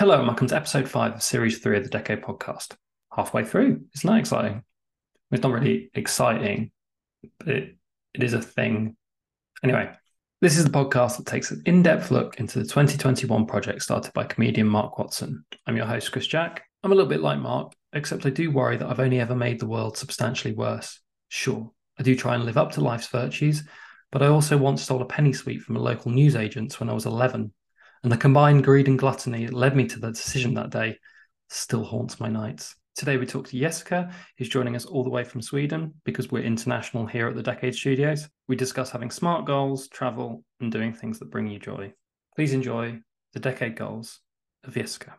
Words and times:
Hello, 0.00 0.16
and 0.16 0.26
welcome 0.26 0.46
to 0.46 0.56
episode 0.56 0.88
five 0.88 1.12
of 1.12 1.22
series 1.22 1.58
three 1.58 1.76
of 1.76 1.84
the 1.84 1.90
Decade 1.90 2.22
podcast. 2.22 2.74
Halfway 3.14 3.44
through, 3.44 3.82
it's 3.92 4.02
not 4.02 4.12
that 4.14 4.20
exciting. 4.20 4.64
It's 5.30 5.42
not 5.42 5.52
really 5.52 5.90
exciting, 5.92 6.70
but 7.38 7.48
it, 7.48 7.76
it 8.14 8.22
is 8.22 8.32
a 8.32 8.40
thing. 8.40 8.96
Anyway, 9.62 9.90
this 10.40 10.56
is 10.56 10.64
the 10.64 10.70
podcast 10.70 11.18
that 11.18 11.26
takes 11.26 11.50
an 11.50 11.60
in 11.66 11.82
depth 11.82 12.10
look 12.10 12.40
into 12.40 12.58
the 12.58 12.64
2021 12.64 13.44
project 13.44 13.82
started 13.82 14.14
by 14.14 14.24
comedian 14.24 14.66
Mark 14.66 14.98
Watson. 14.98 15.44
I'm 15.66 15.76
your 15.76 15.84
host, 15.84 16.10
Chris 16.10 16.26
Jack. 16.26 16.62
I'm 16.82 16.92
a 16.92 16.94
little 16.94 17.10
bit 17.10 17.20
like 17.20 17.38
Mark, 17.38 17.74
except 17.92 18.24
I 18.24 18.30
do 18.30 18.50
worry 18.50 18.78
that 18.78 18.88
I've 18.88 19.00
only 19.00 19.20
ever 19.20 19.36
made 19.36 19.60
the 19.60 19.68
world 19.68 19.98
substantially 19.98 20.54
worse. 20.54 20.98
Sure, 21.28 21.70
I 21.98 22.04
do 22.04 22.16
try 22.16 22.36
and 22.36 22.46
live 22.46 22.56
up 22.56 22.72
to 22.72 22.80
life's 22.80 23.08
virtues, 23.08 23.64
but 24.10 24.22
I 24.22 24.28
also 24.28 24.56
once 24.56 24.80
stole 24.80 25.02
a 25.02 25.04
penny 25.04 25.34
sweep 25.34 25.60
from 25.60 25.76
a 25.76 25.82
local 25.82 26.10
newsagent 26.10 26.80
when 26.80 26.88
I 26.88 26.94
was 26.94 27.04
11 27.04 27.52
and 28.02 28.10
the 28.10 28.16
combined 28.16 28.64
greed 28.64 28.88
and 28.88 28.98
gluttony 28.98 29.44
that 29.44 29.54
led 29.54 29.76
me 29.76 29.86
to 29.86 29.98
the 29.98 30.10
decision 30.10 30.54
that 30.54 30.70
day 30.70 30.98
still 31.48 31.84
haunts 31.84 32.18
my 32.18 32.28
nights. 32.28 32.74
Today 32.96 33.16
we 33.16 33.26
talk 33.26 33.46
to 33.48 33.58
Jessica, 33.58 34.12
who's 34.38 34.48
joining 34.48 34.74
us 34.74 34.86
all 34.86 35.04
the 35.04 35.10
way 35.10 35.22
from 35.22 35.42
Sweden 35.42 35.94
because 36.04 36.30
we're 36.30 36.42
international 36.42 37.06
here 37.06 37.28
at 37.28 37.34
the 37.34 37.42
Decade 37.42 37.74
Studios. 37.74 38.28
We 38.48 38.56
discuss 38.56 38.90
having 38.90 39.10
smart 39.10 39.44
goals, 39.44 39.88
travel, 39.88 40.44
and 40.60 40.72
doing 40.72 40.92
things 40.92 41.18
that 41.18 41.30
bring 41.30 41.46
you 41.46 41.58
joy. 41.58 41.92
Please 42.36 42.52
enjoy 42.52 43.00
the 43.32 43.40
Decade 43.40 43.76
Goals 43.76 44.20
of 44.64 44.74
Jessica. 44.74 45.14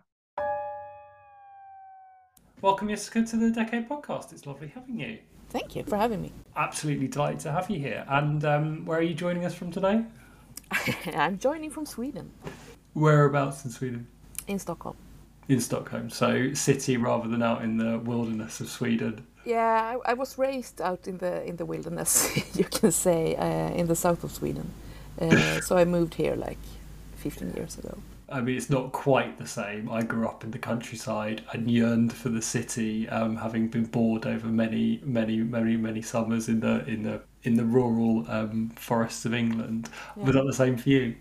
Welcome, 2.61 2.89
Jessica, 2.89 3.23
to 3.23 3.37
the 3.37 3.51
Decade 3.51 3.89
Podcast. 3.89 4.33
It's 4.33 4.45
lovely 4.45 4.71
having 4.73 4.99
you. 4.99 5.19
Thank 5.49 5.75
you 5.75 5.83
for 5.83 5.97
having 5.97 6.21
me. 6.21 6.31
Absolutely 6.55 7.07
delighted 7.07 7.39
to 7.41 7.51
have 7.51 7.69
you 7.69 7.79
here. 7.79 8.05
And 8.07 8.43
um, 8.45 8.85
where 8.85 8.99
are 8.99 9.03
you 9.03 9.15
joining 9.15 9.45
us 9.45 9.53
from 9.53 9.71
today? 9.71 10.05
I'm 11.15 11.37
joining 11.37 11.69
from 11.69 11.85
Sweden. 11.85 12.31
Whereabouts 12.93 13.65
in 13.65 13.71
Sweden? 13.71 14.07
In 14.47 14.59
Stockholm. 14.59 14.95
In 15.47 15.59
Stockholm, 15.59 16.09
so 16.09 16.53
city 16.53 16.97
rather 16.97 17.27
than 17.27 17.41
out 17.41 17.63
in 17.63 17.77
the 17.77 17.99
wilderness 17.99 18.61
of 18.61 18.69
Sweden. 18.69 19.25
Yeah, 19.43 19.95
I, 20.05 20.11
I 20.11 20.13
was 20.13 20.37
raised 20.37 20.81
out 20.81 21.07
in 21.07 21.17
the 21.17 21.43
in 21.43 21.55
the 21.55 21.65
wilderness, 21.65 22.29
you 22.55 22.65
can 22.65 22.91
say, 22.91 23.35
uh, 23.35 23.73
in 23.73 23.87
the 23.87 23.95
south 23.95 24.23
of 24.23 24.31
Sweden. 24.31 24.71
Uh, 25.19 25.59
so 25.61 25.77
I 25.77 25.85
moved 25.85 26.13
here 26.15 26.35
like 26.35 26.59
15 27.17 27.53
years 27.55 27.77
ago. 27.77 27.97
I 28.31 28.39
mean, 28.39 28.55
it's 28.55 28.69
not 28.69 28.93
quite 28.93 29.37
the 29.37 29.47
same. 29.47 29.89
I 29.89 30.03
grew 30.03 30.25
up 30.25 30.45
in 30.45 30.51
the 30.51 30.57
countryside 30.57 31.43
and 31.51 31.69
yearned 31.69 32.13
for 32.13 32.29
the 32.29 32.41
city, 32.41 33.09
um, 33.09 33.35
having 33.35 33.67
been 33.67 33.83
bored 33.83 34.25
over 34.25 34.47
many, 34.47 35.01
many, 35.03 35.37
many, 35.39 35.75
many 35.75 36.01
summers 36.01 36.47
in 36.47 36.61
the 36.61 36.85
in 36.85 37.03
the 37.03 37.21
in 37.43 37.55
the 37.55 37.65
rural 37.65 38.25
um, 38.29 38.69
forests 38.75 39.25
of 39.25 39.33
England. 39.33 39.89
Yeah. 40.15 40.23
Was 40.23 40.35
that 40.35 40.45
the 40.45 40.53
same 40.53 40.77
for 40.77 40.89
you? 40.89 41.15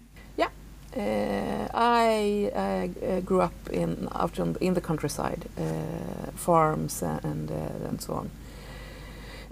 Uh, 0.96 1.68
I 1.72 2.50
uh, 2.52 3.20
grew 3.20 3.40
up 3.40 3.54
in 3.72 4.08
out 4.12 4.38
in 4.38 4.74
the 4.74 4.80
countryside, 4.80 5.44
uh, 5.56 6.32
farms 6.34 7.02
and 7.02 7.50
uh, 7.50 7.88
and 7.88 8.00
so 8.00 8.14
on. 8.14 8.30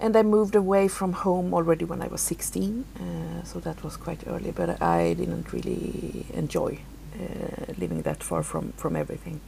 And 0.01 0.15
I 0.15 0.23
moved 0.23 0.55
away 0.55 0.87
from 0.89 1.13
home 1.13 1.53
already 1.53 1.85
when 1.85 2.01
I 2.01 2.07
was 2.07 2.21
16, 2.21 2.85
uh, 2.95 3.43
so 3.43 3.59
that 3.59 3.83
was 3.83 3.97
quite 3.97 4.23
early. 4.27 4.51
But 4.51 4.81
I 4.81 5.13
didn't 5.13 5.51
really 5.53 6.25
enjoy 6.33 6.79
uh, 7.15 7.73
living 7.77 8.01
that 8.01 8.21
far 8.23 8.43
from 8.43 8.73
from 8.75 8.95
everything. 8.95 9.39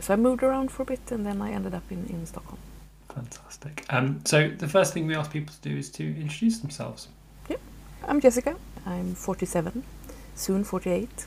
so 0.00 0.14
I 0.14 0.16
moved 0.16 0.42
around 0.42 0.70
for 0.70 0.82
a 0.82 0.86
bit, 0.86 1.12
and 1.12 1.26
then 1.26 1.42
I 1.42 1.52
ended 1.52 1.74
up 1.74 1.90
in 1.90 2.06
in 2.08 2.26
Stockholm. 2.26 2.58
Fantastic. 3.14 3.84
Um, 3.90 4.20
so 4.24 4.48
the 4.58 4.68
first 4.68 4.94
thing 4.94 5.06
we 5.06 5.16
ask 5.16 5.30
people 5.30 5.54
to 5.62 5.68
do 5.70 5.76
is 5.78 5.90
to 5.90 6.04
introduce 6.04 6.60
themselves. 6.60 7.08
Yeah, 7.50 7.58
I'm 8.08 8.20
Jessica. 8.20 8.54
I'm 8.86 9.14
47 9.14 9.82
soon 10.38 10.64
48. 10.64 11.26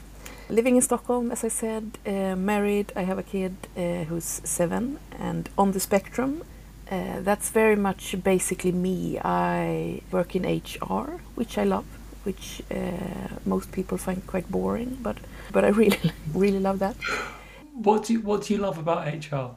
Living 0.50 0.76
in 0.76 0.82
Stockholm, 0.82 1.32
as 1.32 1.44
I 1.44 1.50
said, 1.50 1.98
uh, 2.06 2.36
married. 2.36 2.92
I 2.96 3.04
have 3.04 3.18
a 3.18 3.24
kid 3.24 3.56
uh, 3.78 4.04
who's 4.06 4.42
seven 4.44 5.00
and 5.20 5.50
on 5.58 5.72
the 5.72 5.80
spectrum. 5.80 6.44
Uh, 6.90 7.22
that's 7.22 7.50
very 7.50 7.78
much 7.78 8.22
basically 8.24 8.72
me. 8.72 9.18
I 9.24 10.02
work 10.12 10.36
in 10.36 10.44
HR, 10.44 11.22
which 11.36 11.58
I 11.58 11.64
love, 11.64 11.86
which 12.24 12.62
uh, 12.70 13.38
most 13.46 13.72
people 13.72 13.98
find 13.98 14.26
quite 14.28 14.52
boring, 14.52 14.98
but 15.02 15.18
but 15.54 15.64
I 15.64 15.70
really 15.70 16.12
really 16.34 16.60
love 16.60 16.80
that. 16.80 16.98
What 17.74 18.06
do 18.06 18.14
you, 18.14 18.22
what 18.22 18.44
do 18.44 18.54
you 18.54 18.60
love 18.60 18.78
about 18.78 19.08
HR? 19.08 19.56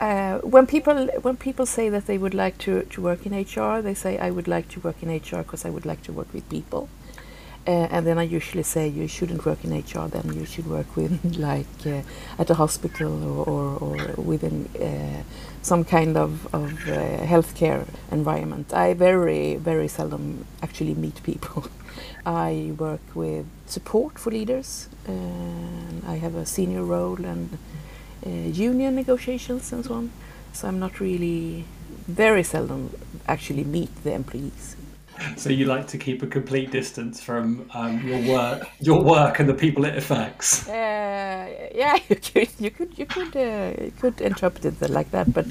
Uh, 0.00 0.38
when 0.38 0.66
people 0.66 1.06
when 1.22 1.36
people 1.36 1.66
say 1.66 1.88
that 1.88 2.06
they 2.06 2.18
would 2.18 2.34
like 2.34 2.58
to, 2.58 2.82
to 2.82 3.00
work 3.00 3.24
in 3.24 3.32
HR, 3.32 3.80
they 3.80 3.94
say 3.94 4.18
I 4.18 4.30
would 4.30 4.48
like 4.48 4.68
to 4.70 4.80
work 4.80 5.00
in 5.00 5.08
HR 5.08 5.42
because 5.44 5.64
I 5.64 5.70
would 5.70 5.86
like 5.86 6.02
to 6.02 6.12
work 6.12 6.34
with 6.34 6.48
people. 6.48 6.88
Uh, 7.66 7.88
and 7.90 8.06
then 8.06 8.18
I 8.18 8.24
usually 8.24 8.62
say 8.62 8.88
you 8.88 9.08
shouldn't 9.08 9.46
work 9.46 9.64
in 9.64 9.72
HR. 9.72 10.06
Then 10.08 10.34
you 10.34 10.44
should 10.44 10.66
work 10.66 10.96
with 10.96 11.36
like 11.38 11.86
uh, 11.86 12.02
at 12.38 12.50
a 12.50 12.54
hospital 12.54 13.12
or 13.24 13.46
or, 13.48 13.76
or 13.80 14.22
within 14.22 14.68
uh, 14.78 15.22
some 15.62 15.84
kind 15.84 16.16
of 16.16 16.46
of 16.54 16.72
healthcare 17.32 17.86
environment. 18.12 18.74
I 18.74 18.92
very 18.92 19.56
very 19.56 19.88
seldom 19.88 20.44
actually 20.62 20.94
meet 20.94 21.22
people. 21.22 21.64
I 22.26 22.72
work 22.76 23.14
with 23.14 23.46
support 23.66 24.18
for 24.18 24.30
leaders. 24.30 24.88
I 26.06 26.16
have 26.16 26.34
a 26.34 26.44
senior 26.46 26.82
role 26.82 27.24
and 27.24 27.58
union 28.24 28.94
negotiations 28.94 29.72
and 29.72 29.84
so 29.84 29.94
on. 29.94 30.10
So 30.52 30.68
I'm 30.68 30.78
not 30.78 31.00
really 31.00 31.64
very 32.08 32.42
seldom 32.42 32.90
actually 33.26 33.64
meet 33.64 33.90
the 34.04 34.12
employees. 34.12 34.76
So 35.36 35.50
you 35.50 35.66
like 35.66 35.86
to 35.88 35.98
keep 35.98 36.22
a 36.22 36.26
complete 36.26 36.70
distance 36.70 37.20
from 37.20 37.68
um, 37.74 38.06
your 38.06 38.20
work, 38.32 38.68
your 38.80 39.02
work, 39.02 39.38
and 39.38 39.48
the 39.48 39.54
people 39.54 39.84
it 39.84 39.96
affects. 39.96 40.68
Uh, 40.84 41.68
yeah, 41.74 41.98
you 42.08 42.16
could, 42.16 42.48
you 42.58 42.70
could, 42.70 42.98
you 42.98 43.06
could, 43.06 43.36
uh, 43.36 43.72
you 43.82 43.92
could 44.00 44.20
interpret 44.20 44.64
it 44.64 44.90
like 44.90 45.10
that. 45.10 45.32
But 45.32 45.46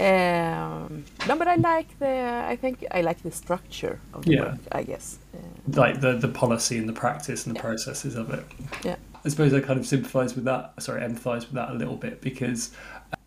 um, 0.00 1.04
no, 1.26 1.36
but 1.36 1.48
I 1.48 1.56
like 1.56 1.98
the. 1.98 2.44
I 2.48 2.56
think 2.56 2.84
I 2.90 3.02
like 3.02 3.22
the 3.22 3.30
structure 3.30 4.00
of 4.14 4.24
the 4.24 4.32
yeah. 4.32 4.40
work. 4.42 4.58
I 4.72 4.82
guess. 4.82 5.18
Uh, 5.34 5.38
like 5.80 6.00
the 6.00 6.14
the 6.14 6.28
policy 6.28 6.78
and 6.78 6.88
the 6.88 6.92
practice 6.92 7.46
and 7.46 7.54
the 7.54 7.58
yeah. 7.58 7.62
processes 7.62 8.16
of 8.16 8.30
it. 8.30 8.44
Yeah. 8.82 8.96
I 9.24 9.28
suppose 9.28 9.52
I 9.52 9.60
kind 9.60 9.78
of 9.78 9.86
sympathise 9.86 10.34
with 10.34 10.44
that. 10.44 10.72
Sorry, 10.80 11.02
empathise 11.02 11.40
with 11.40 11.52
that 11.52 11.70
a 11.70 11.74
little 11.74 11.96
bit 11.96 12.20
because 12.20 12.70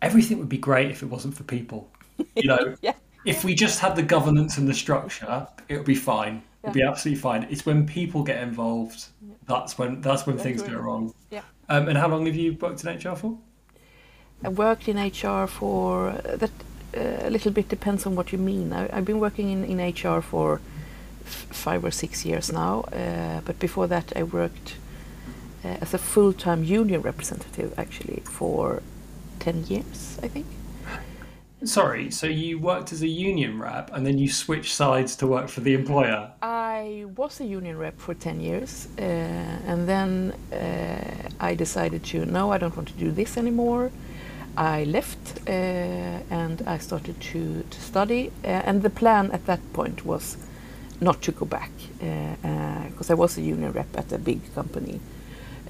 everything 0.00 0.38
would 0.38 0.48
be 0.48 0.58
great 0.58 0.90
if 0.90 1.02
it 1.02 1.06
wasn't 1.06 1.34
for 1.34 1.44
people. 1.44 1.88
You 2.34 2.48
know. 2.48 2.76
yeah 2.82 2.94
if 3.24 3.44
we 3.44 3.54
just 3.54 3.80
had 3.80 3.96
the 3.96 4.02
governance 4.02 4.58
and 4.58 4.66
the 4.68 4.74
structure, 4.74 5.46
it 5.68 5.76
would 5.76 5.86
be 5.86 5.94
fine. 5.94 6.42
Yeah. 6.62 6.70
It'd 6.70 6.74
be 6.74 6.82
absolutely 6.82 7.20
fine. 7.20 7.46
It's 7.50 7.66
when 7.66 7.86
people 7.86 8.22
get 8.22 8.42
involved 8.42 9.06
that's 9.46 9.78
when 9.78 10.00
that's 10.00 10.26
when 10.26 10.36
that's 10.36 10.44
things 10.44 10.62
go 10.62 10.78
wrong. 10.78 11.14
Yeah. 11.30 11.42
Um, 11.68 11.88
and 11.88 11.98
how 11.98 12.08
long 12.08 12.26
have 12.26 12.36
you 12.36 12.54
worked 12.54 12.84
in 12.84 12.96
HR 12.96 13.16
for? 13.16 13.38
I 14.44 14.48
worked 14.48 14.88
in 14.88 14.96
HR 14.98 15.46
for 15.46 16.10
uh, 16.10 16.36
that. 16.36 16.50
Uh, 16.94 17.26
a 17.26 17.30
little 17.30 17.50
bit 17.50 17.70
depends 17.70 18.04
on 18.04 18.14
what 18.14 18.32
you 18.32 18.38
mean. 18.38 18.70
I, 18.70 18.94
have 18.94 19.06
been 19.06 19.18
working 19.18 19.48
in, 19.50 19.64
in 19.64 19.78
HR 19.80 20.20
for 20.20 20.60
f- 21.24 21.46
five 21.50 21.86
or 21.86 21.90
six 21.90 22.26
years 22.26 22.52
now, 22.52 22.80
uh, 22.92 23.40
but 23.46 23.58
before 23.58 23.86
that 23.86 24.12
I 24.14 24.24
worked 24.24 24.74
uh, 25.64 25.68
as 25.80 25.94
a 25.94 25.98
full-time 25.98 26.64
union 26.64 27.00
representative 27.00 27.72
actually 27.78 28.20
for 28.26 28.82
ten 29.38 29.64
years, 29.68 30.18
I 30.22 30.28
think. 30.28 30.44
Sorry, 31.64 32.10
so 32.10 32.26
you 32.26 32.58
worked 32.58 32.92
as 32.92 33.02
a 33.02 33.08
union 33.08 33.60
rep 33.60 33.90
and 33.92 34.04
then 34.04 34.18
you 34.18 34.28
switched 34.28 34.74
sides 34.74 35.14
to 35.16 35.28
work 35.28 35.48
for 35.48 35.60
the 35.60 35.74
employer? 35.74 36.32
I 36.42 37.04
was 37.16 37.40
a 37.40 37.44
union 37.44 37.78
rep 37.78 38.00
for 38.00 38.14
10 38.14 38.40
years 38.40 38.88
uh, 38.98 39.02
and 39.02 39.88
then 39.88 40.34
uh, 40.52 41.28
I 41.38 41.54
decided 41.54 42.02
to, 42.04 42.26
no, 42.26 42.50
I 42.50 42.58
don't 42.58 42.76
want 42.76 42.88
to 42.88 42.94
do 42.94 43.12
this 43.12 43.36
anymore. 43.36 43.92
I 44.56 44.84
left 44.84 45.40
uh, 45.48 45.50
and 45.50 46.62
I 46.66 46.78
started 46.78 47.20
to, 47.20 47.62
to 47.62 47.80
study. 47.80 48.32
Uh, 48.44 48.48
and 48.48 48.82
the 48.82 48.90
plan 48.90 49.30
at 49.30 49.46
that 49.46 49.60
point 49.72 50.04
was 50.04 50.36
not 51.00 51.22
to 51.22 51.32
go 51.32 51.46
back 51.46 51.70
because 51.98 53.10
uh, 53.10 53.12
uh, 53.12 53.12
I 53.12 53.14
was 53.14 53.38
a 53.38 53.42
union 53.42 53.72
rep 53.72 53.96
at 53.96 54.10
a 54.12 54.18
big 54.18 54.52
company 54.54 55.00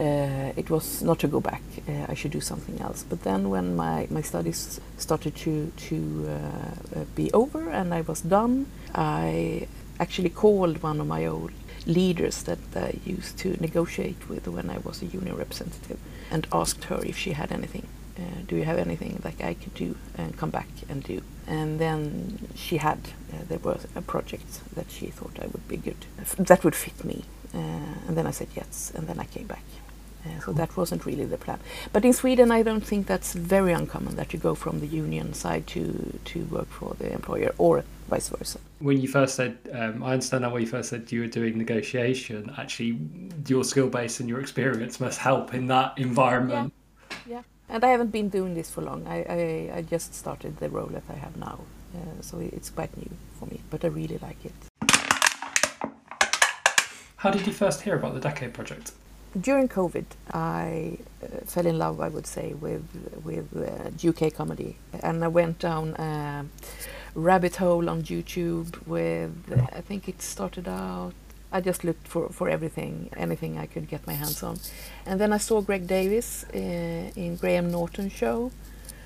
uh, 0.00 0.52
it 0.56 0.70
was 0.70 1.02
not 1.02 1.18
to 1.18 1.28
go 1.28 1.40
back. 1.40 1.62
Uh, 1.86 2.06
I 2.08 2.14
should 2.14 2.30
do 2.30 2.40
something 2.40 2.80
else. 2.80 3.04
But 3.08 3.22
then, 3.22 3.50
when 3.50 3.76
my, 3.76 4.06
my 4.10 4.22
studies 4.22 4.80
started 4.96 5.36
to 5.36 5.70
to 5.88 6.28
uh, 6.28 7.00
uh, 7.00 7.04
be 7.14 7.30
over 7.32 7.68
and 7.68 7.92
I 7.92 8.00
was 8.00 8.22
done, 8.22 8.66
I 8.94 9.68
actually 10.00 10.30
called 10.30 10.82
one 10.82 11.00
of 11.00 11.06
my 11.06 11.26
old 11.26 11.52
leaders 11.86 12.42
that 12.44 12.58
I 12.74 12.94
used 13.04 13.36
to 13.38 13.56
negotiate 13.60 14.28
with 14.28 14.48
when 14.48 14.70
I 14.70 14.78
was 14.78 15.02
a 15.02 15.06
union 15.06 15.36
representative 15.36 15.98
and 16.30 16.46
asked 16.52 16.84
her 16.84 17.00
if 17.04 17.18
she 17.18 17.32
had 17.32 17.52
anything. 17.52 17.86
Uh, 18.16 18.22
do 18.46 18.56
you 18.56 18.64
have 18.64 18.78
anything 18.78 19.18
that 19.22 19.42
I 19.44 19.54
could 19.54 19.74
do 19.74 19.96
and 20.16 20.36
come 20.36 20.50
back 20.50 20.68
and 20.88 21.02
do? 21.02 21.20
And 21.46 21.78
then 21.78 22.48
she 22.54 22.78
had. 22.78 22.98
Uh, 23.32 23.44
there 23.48 23.58
was 23.58 23.86
a 23.94 24.02
project 24.02 24.60
that 24.74 24.90
she 24.90 25.06
thought 25.08 25.38
I 25.40 25.46
would 25.46 25.66
be 25.68 25.76
good. 25.76 26.06
that 26.38 26.64
would 26.64 26.74
fit 26.74 27.04
me. 27.04 27.24
and 27.52 28.16
then 28.16 28.26
I 28.26 28.32
said 28.32 28.48
yes, 28.56 28.92
and 28.94 29.06
then 29.06 29.18
I 29.18 29.24
came 29.24 29.46
back. 29.46 29.64
Uh, 30.24 30.40
so 30.40 30.52
that 30.52 30.76
wasn't 30.76 31.04
really 31.04 31.24
the 31.24 31.36
plan. 31.36 31.58
But 31.92 32.04
in 32.04 32.12
Sweden, 32.12 32.52
I 32.52 32.62
don't 32.62 32.84
think 32.84 33.06
that's 33.06 33.32
very 33.32 33.72
uncommon 33.72 34.14
that 34.16 34.32
you 34.32 34.38
go 34.38 34.54
from 34.54 34.78
the 34.78 34.86
union 34.86 35.34
side 35.34 35.66
to, 35.68 36.18
to 36.26 36.44
work 36.44 36.68
for 36.68 36.94
the 36.98 37.12
employer 37.12 37.52
or 37.58 37.82
vice 38.08 38.28
versa. 38.28 38.60
When 38.78 39.00
you 39.00 39.08
first 39.08 39.34
said, 39.34 39.58
um, 39.72 40.02
I 40.02 40.12
understand 40.12 40.42
now 40.42 40.52
when 40.52 40.62
you 40.62 40.68
first 40.68 40.90
said 40.90 41.10
you 41.10 41.22
were 41.22 41.26
doing 41.26 41.58
negotiation, 41.58 42.52
actually 42.56 42.98
your 43.48 43.64
skill 43.64 43.88
base 43.88 44.20
and 44.20 44.28
your 44.28 44.40
experience 44.40 45.00
must 45.00 45.18
help 45.18 45.54
in 45.54 45.66
that 45.68 45.98
environment. 45.98 46.72
Yeah, 47.26 47.42
and 47.68 47.82
I 47.82 47.88
haven't 47.88 48.12
been 48.12 48.28
doing 48.28 48.54
this 48.54 48.70
for 48.70 48.82
long. 48.82 49.06
I, 49.06 49.22
I, 49.22 49.78
I 49.78 49.82
just 49.82 50.14
started 50.14 50.58
the 50.58 50.70
role 50.70 50.86
that 50.88 51.04
I 51.08 51.14
have 51.14 51.36
now, 51.36 51.58
uh, 51.96 52.20
so 52.20 52.38
it's 52.38 52.70
quite 52.70 52.96
new 52.96 53.10
for 53.38 53.46
me, 53.46 53.60
but 53.70 53.84
I 53.84 53.88
really 53.88 54.18
like 54.18 54.44
it. 54.44 54.52
How 57.16 57.30
did 57.30 57.46
you 57.46 57.52
first 57.52 57.82
hear 57.82 57.96
about 57.96 58.14
the 58.14 58.20
Decade 58.20 58.52
Project? 58.52 58.92
During 59.40 59.66
COVID, 59.68 60.04
I 60.32 60.98
uh, 61.22 61.26
fell 61.46 61.64
in 61.66 61.78
love, 61.78 62.00
I 62.02 62.08
would 62.08 62.26
say, 62.26 62.52
with 62.52 62.84
with 63.24 63.48
uh, 63.56 64.08
UK 64.08 64.34
comedy, 64.34 64.76
and 65.02 65.24
I 65.24 65.28
went 65.28 65.58
down 65.58 65.94
a 65.94 66.44
rabbit 67.14 67.56
hole 67.56 67.88
on 67.88 68.02
YouTube 68.02 68.86
with. 68.86 69.32
I 69.72 69.80
think 69.80 70.06
it 70.06 70.20
started 70.20 70.68
out. 70.68 71.14
I 71.50 71.62
just 71.62 71.82
looked 71.82 72.06
for, 72.08 72.28
for 72.28 72.48
everything, 72.48 73.10
anything 73.16 73.58
I 73.58 73.66
could 73.66 73.88
get 73.88 74.06
my 74.06 74.12
hands 74.12 74.42
on, 74.42 74.58
and 75.06 75.18
then 75.18 75.32
I 75.32 75.38
saw 75.38 75.62
Greg 75.62 75.86
Davies 75.86 76.44
uh, 76.54 76.58
in 77.16 77.36
Graham 77.36 77.70
Norton 77.70 78.10
show, 78.10 78.50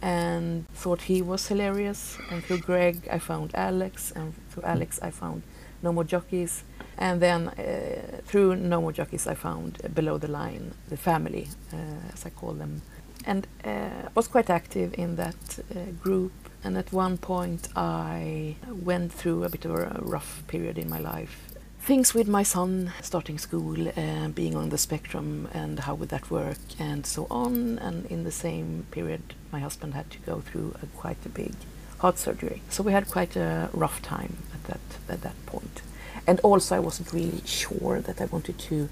and 0.02 0.69
thought 0.75 1.02
he 1.02 1.23
was 1.23 1.46
hilarious. 1.46 2.19
And 2.32 2.43
through 2.43 2.58
Greg, 2.58 3.08
I 3.12 3.20
found 3.20 3.52
Alex, 3.55 4.11
and 4.11 4.34
through 4.50 4.64
Alex, 4.64 4.99
I 5.00 5.11
found 5.11 5.43
No 5.82 5.93
More 5.93 6.05
Jockeys 6.05 6.64
and 6.99 7.21
then 7.21 7.49
uh, 7.49 8.21
through 8.25 8.57
No 8.57 8.81
More 8.81 8.93
Jockeys, 8.93 9.27
I 9.27 9.35
found 9.35 9.79
Below 9.95 10.19
the 10.19 10.29
Line, 10.29 10.73
the 10.89 10.97
family, 10.97 11.49
uh, 11.73 11.77
as 12.13 12.25
I 12.25 12.31
call 12.31 12.53
them, 12.53 12.83
and 13.25 13.47
uh, 13.65 14.09
was 14.15 14.29
quite 14.29 14.51
active 14.51 14.95
in 14.99 15.17
that 15.17 15.59
group. 16.03 16.33
And 16.65 16.77
at 16.77 16.93
one 16.93 17.19
point, 17.19 17.69
I 17.77 18.57
went 18.67 19.13
through 19.13 19.45
a 19.45 19.49
bit 19.49 19.65
of 19.65 19.73
a 19.73 20.01
rough 20.01 20.43
period 20.49 20.79
in 20.79 20.89
my 20.89 20.99
life. 20.99 21.49
Things 21.81 22.15
with 22.15 22.27
my 22.27 22.43
son 22.43 22.93
starting 23.03 23.39
school, 23.39 23.93
being 24.35 24.57
on 24.57 24.71
the 24.71 24.79
spectrum, 24.79 25.49
and 25.53 25.81
how 25.81 25.95
would 25.95 26.09
that 26.09 26.31
work, 26.31 26.59
and 26.81 27.07
so 27.07 27.29
on. 27.31 27.79
And 27.79 28.07
in 28.07 28.25
the 28.25 28.33
same 28.33 28.87
period, 28.91 29.35
my 29.53 29.61
husband 29.61 29.95
had 29.95 30.11
to 30.11 30.19
go 30.21 30.41
through 30.41 30.75
a, 30.83 30.87
quite 30.87 31.25
a 31.25 31.29
big 31.29 31.53
heart 31.99 32.19
surgery. 32.19 32.63
So 32.71 32.83
we 32.83 32.91
had 32.91 33.09
quite 33.09 33.37
a 33.37 33.69
rough 33.73 34.03
time 34.03 34.39
at 34.53 34.65
that 34.65 34.81
at 35.09 35.23
that 35.23 35.47
point 35.47 35.83
and 36.26 36.40
also 36.40 36.76
I 36.76 36.81
wasn't 36.81 37.12
really 37.12 37.43
sure 37.44 38.00
that 38.00 38.20
I 38.20 38.25
wanted 38.26 38.58
to 38.58 38.88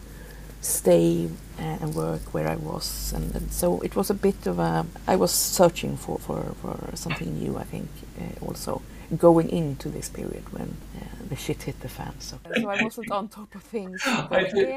stay 0.60 1.28
uh, 1.58 1.62
and 1.62 1.94
work 1.94 2.32
where 2.32 2.48
I 2.48 2.56
was, 2.56 3.12
and, 3.14 3.34
and, 3.34 3.52
so 3.52 3.80
it 3.80 3.94
was 3.94 4.10
a 4.10 4.14
bit 4.14 4.46
of 4.46 4.58
a. 4.58 4.86
I 5.06 5.16
was 5.16 5.30
searching 5.30 5.96
for 5.96 6.18
for, 6.18 6.54
for 6.62 6.96
something 6.96 7.38
new. 7.38 7.56
I 7.56 7.64
think 7.64 7.88
uh, 8.18 8.46
also 8.46 8.82
going 9.18 9.50
into 9.50 9.88
this 9.88 10.08
period 10.08 10.44
when 10.52 10.76
uh, 10.96 11.04
the 11.28 11.36
shit 11.36 11.62
hit 11.62 11.80
the 11.80 11.88
fan. 11.88 12.14
So, 12.18 12.38
so 12.56 12.68
I 12.68 12.82
wasn't 12.82 13.10
on 13.10 13.28
top 13.28 13.54
of 13.54 13.62
things 13.62 14.02
in, 14.30 14.76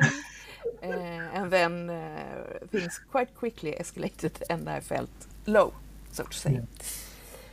uh, 0.83 0.86
and 0.86 1.51
then 1.51 1.89
uh, 1.89 2.59
things 2.68 3.00
quite 3.12 3.33
quickly 3.36 3.75
escalated, 3.80 4.42
and 4.50 4.69
I 4.69 4.81
felt 4.81 5.09
low, 5.45 5.74
so 6.12 6.24
to 6.24 6.38
say. 6.38 6.54
Yeah. 6.54 6.88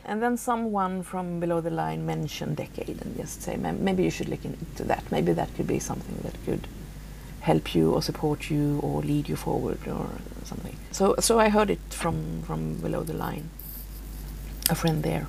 And 0.07 0.21
then 0.21 0.37
someone 0.37 1.01
from 1.01 1.39
below 1.39 1.61
the 1.61 1.71
line 1.71 2.05
mentioned 2.05 2.57
decade 2.57 3.01
and 3.01 3.17
just 3.17 3.41
say, 3.41 3.57
maybe 3.57 4.03
you 4.03 4.11
should 4.11 4.29
look 4.29 4.45
into 4.45 4.83
that. 4.83 5.03
Maybe 5.11 5.33
that 5.33 5.53
could 5.55 5.65
be 5.65 5.79
something 5.79 6.17
that 6.21 6.35
could 6.45 6.67
help 7.41 7.73
you 7.73 7.91
or 7.91 8.01
support 8.03 8.49
you 8.49 8.79
or 8.79 9.01
lead 9.01 9.27
you 9.27 9.35
forward 9.35 9.79
or 9.87 10.07
something. 10.43 10.75
So, 10.91 11.15
so 11.19 11.39
I 11.39 11.49
heard 11.49 11.71
it 11.71 11.79
from, 11.89 12.43
from 12.43 12.75
below 12.75 13.01
the 13.01 13.13
line, 13.13 13.49
a 14.69 14.75
friend 14.75 15.01
there. 15.01 15.27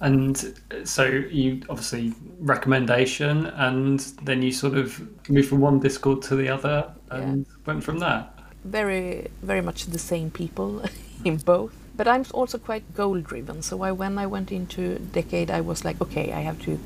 And 0.00 0.60
uh, 0.70 0.84
so 0.84 1.04
you 1.04 1.62
obviously 1.68 2.14
recommendation, 2.38 3.46
and 3.46 4.00
then 4.22 4.42
you 4.42 4.52
sort 4.52 4.76
of 4.76 5.00
moved 5.28 5.48
from 5.48 5.60
one 5.60 5.80
Discord 5.80 6.22
to 6.22 6.36
the 6.36 6.48
other, 6.48 6.92
and 7.10 7.46
yeah. 7.46 7.54
went 7.66 7.82
from 7.82 7.98
there. 7.98 8.26
Very, 8.64 9.28
very 9.42 9.60
much 9.60 9.86
the 9.86 9.98
same 9.98 10.30
people 10.30 10.84
in 11.24 11.38
both 11.38 11.74
but 11.98 12.06
I'm 12.06 12.24
also 12.32 12.58
quite 12.58 12.94
goal 12.94 13.20
driven. 13.20 13.60
So 13.60 13.82
I, 13.82 13.92
when 13.92 14.18
I 14.18 14.26
went 14.26 14.52
into 14.52 14.98
decade, 15.00 15.50
I 15.50 15.60
was 15.60 15.84
like, 15.84 16.00
okay, 16.00 16.32
I 16.32 16.40
have 16.40 16.62
to, 16.62 16.78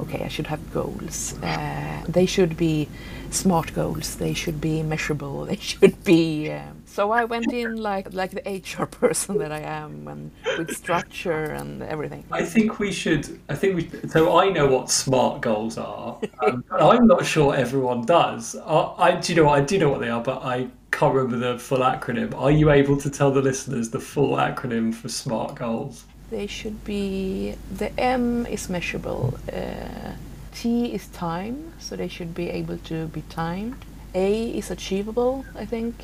okay, 0.00 0.24
I 0.24 0.28
should 0.28 0.46
have 0.46 0.72
goals. 0.72 1.34
Uh, 1.42 2.02
they 2.08 2.24
should 2.24 2.56
be 2.56 2.88
smart 3.30 3.74
goals. 3.74 4.16
They 4.16 4.32
should 4.32 4.60
be 4.60 4.82
measurable. 4.82 5.44
They 5.50 5.56
should 5.56 6.02
be. 6.02 6.50
Um, 6.50 6.82
so 6.86 7.10
I 7.10 7.24
went 7.24 7.52
in 7.52 7.76
like 7.76 8.14
like 8.14 8.30
the 8.30 8.44
HR 8.48 8.86
person 8.86 9.38
that 9.38 9.52
I 9.52 9.60
am, 9.60 10.08
and 10.08 10.30
with 10.56 10.74
structure 10.76 11.44
and 11.60 11.82
everything. 11.82 12.24
I 12.30 12.44
think 12.44 12.78
we 12.78 12.92
should. 12.92 13.40
I 13.48 13.56
think 13.56 13.76
we. 13.76 14.08
So 14.08 14.38
I 14.38 14.48
know 14.48 14.66
what 14.68 14.90
smart 14.90 15.40
goals 15.40 15.76
are. 15.76 16.18
Um, 16.46 16.64
I'm 16.70 17.06
not 17.06 17.26
sure 17.26 17.54
everyone 17.54 18.02
does. 18.06 18.56
I, 18.56 18.94
I 19.08 19.10
do 19.16 19.34
know 19.34 19.48
I 19.48 19.60
do 19.60 19.78
know 19.78 19.90
what 19.90 20.00
they 20.00 20.08
are, 20.08 20.22
but 20.22 20.42
I 20.42 20.68
can't 20.94 21.14
remember 21.14 21.52
the 21.52 21.58
full 21.58 21.78
acronym. 21.78 22.34
Are 22.34 22.52
you 22.52 22.70
able 22.70 22.96
to 22.98 23.10
tell 23.10 23.32
the 23.32 23.42
listeners 23.42 23.90
the 23.90 23.98
full 23.98 24.36
acronym 24.36 24.94
for 24.94 25.08
SMART 25.08 25.56
goals? 25.56 26.04
They 26.30 26.46
should 26.46 26.84
be 26.84 27.56
the 27.76 27.90
M 27.98 28.46
is 28.46 28.68
measurable, 28.70 29.38
uh, 29.52 30.12
T 30.54 30.94
is 30.94 31.08
time, 31.08 31.72
so 31.80 31.96
they 31.96 32.08
should 32.08 32.32
be 32.32 32.48
able 32.48 32.78
to 32.78 33.08
be 33.08 33.22
timed. 33.28 33.84
A 34.14 34.56
is 34.56 34.70
achievable, 34.70 35.44
I 35.56 35.66
think. 35.66 35.96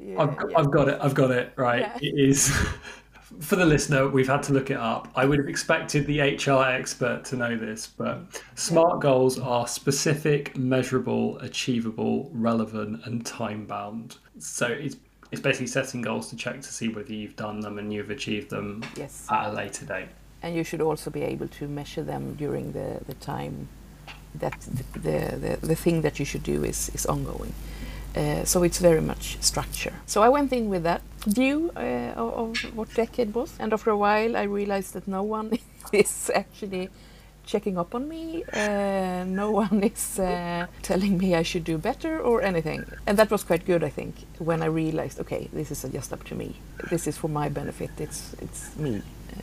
Yeah, 0.00 0.22
I've, 0.22 0.50
yeah. 0.50 0.58
I've, 0.58 0.70
got 0.70 0.88
it. 0.88 0.98
I've 1.00 1.14
got 1.14 1.30
it. 1.30 1.52
Right. 1.56 1.80
Yeah. 1.80 1.98
It 2.00 2.30
is. 2.30 2.50
for 3.40 3.56
the 3.56 3.66
listener, 3.66 4.08
we've 4.08 4.28
had 4.28 4.42
to 4.44 4.52
look 4.52 4.70
it 4.70 4.76
up. 4.76 5.08
I 5.14 5.24
would 5.24 5.38
have 5.38 5.48
expected 5.48 6.06
the 6.06 6.20
HR 6.20 6.62
expert 6.62 7.24
to 7.26 7.36
know 7.36 7.56
this, 7.56 7.86
but 7.86 8.42
SMART 8.54 9.00
goals 9.00 9.38
are 9.38 9.66
specific, 9.66 10.56
measurable, 10.56 11.38
achievable, 11.38 12.30
relevant, 12.32 13.04
and 13.06 13.24
time 13.24 13.66
bound. 13.66 14.16
So 14.38 14.66
it's 14.66 14.96
it's 15.32 15.40
basically 15.40 15.66
setting 15.66 16.02
goals 16.02 16.28
to 16.28 16.36
check 16.36 16.60
to 16.60 16.72
see 16.72 16.88
whether 16.88 17.12
you've 17.12 17.36
done 17.36 17.60
them 17.60 17.78
and 17.78 17.90
you've 17.90 18.10
achieved 18.10 18.50
them 18.50 18.84
yes. 18.96 19.26
at 19.30 19.48
a 19.48 19.52
later 19.52 19.86
date. 19.86 20.08
And 20.42 20.54
you 20.54 20.62
should 20.62 20.82
also 20.82 21.08
be 21.10 21.22
able 21.22 21.48
to 21.48 21.66
measure 21.66 22.02
them 22.02 22.34
during 22.34 22.72
the, 22.72 23.00
the 23.06 23.14
time 23.14 23.68
that 24.34 24.60
the, 24.60 25.00
the, 25.00 25.36
the, 25.36 25.66
the 25.66 25.74
thing 25.74 26.02
that 26.02 26.18
you 26.18 26.26
should 26.26 26.42
do 26.42 26.62
is, 26.64 26.90
is 26.90 27.06
ongoing. 27.06 27.54
Uh, 28.14 28.44
so 28.44 28.62
it's 28.62 28.78
very 28.78 29.00
much 29.00 29.38
structure. 29.40 29.94
So 30.04 30.22
I 30.22 30.28
went 30.28 30.52
in 30.52 30.68
with 30.68 30.82
that 30.82 31.00
view 31.26 31.70
uh, 31.76 32.14
of, 32.16 32.56
what 32.74 32.92
decade 32.94 33.34
was, 33.34 33.54
and 33.58 33.72
after 33.72 33.90
a 33.90 33.96
while 33.96 34.36
I 34.36 34.42
realized 34.42 34.94
that 34.94 35.06
no 35.08 35.22
one 35.22 35.58
is 35.92 36.30
actually 36.34 36.90
checking 37.44 37.76
up 37.76 37.94
on 37.94 38.08
me. 38.08 38.44
Uh, 38.52 39.24
no 39.26 39.50
one 39.50 39.82
is 39.82 40.18
uh, 40.18 40.66
telling 40.82 41.18
me 41.18 41.34
I 41.34 41.42
should 41.42 41.64
do 41.64 41.78
better 41.78 42.20
or 42.20 42.42
anything, 42.42 42.84
and 43.06 43.18
that 43.18 43.30
was 43.30 43.44
quite 43.44 43.64
good, 43.64 43.82
I 43.84 43.90
think, 43.90 44.14
when 44.38 44.62
I 44.62 44.66
realized, 44.66 45.20
okay, 45.20 45.48
this 45.52 45.70
is 45.70 45.84
just 45.92 46.12
up 46.12 46.24
to 46.24 46.34
me. 46.34 46.54
This 46.90 47.06
is 47.06 47.16
for 47.18 47.28
my 47.28 47.48
benefit. 47.48 47.90
It's 47.98 48.34
it's 48.40 48.76
me 48.76 49.02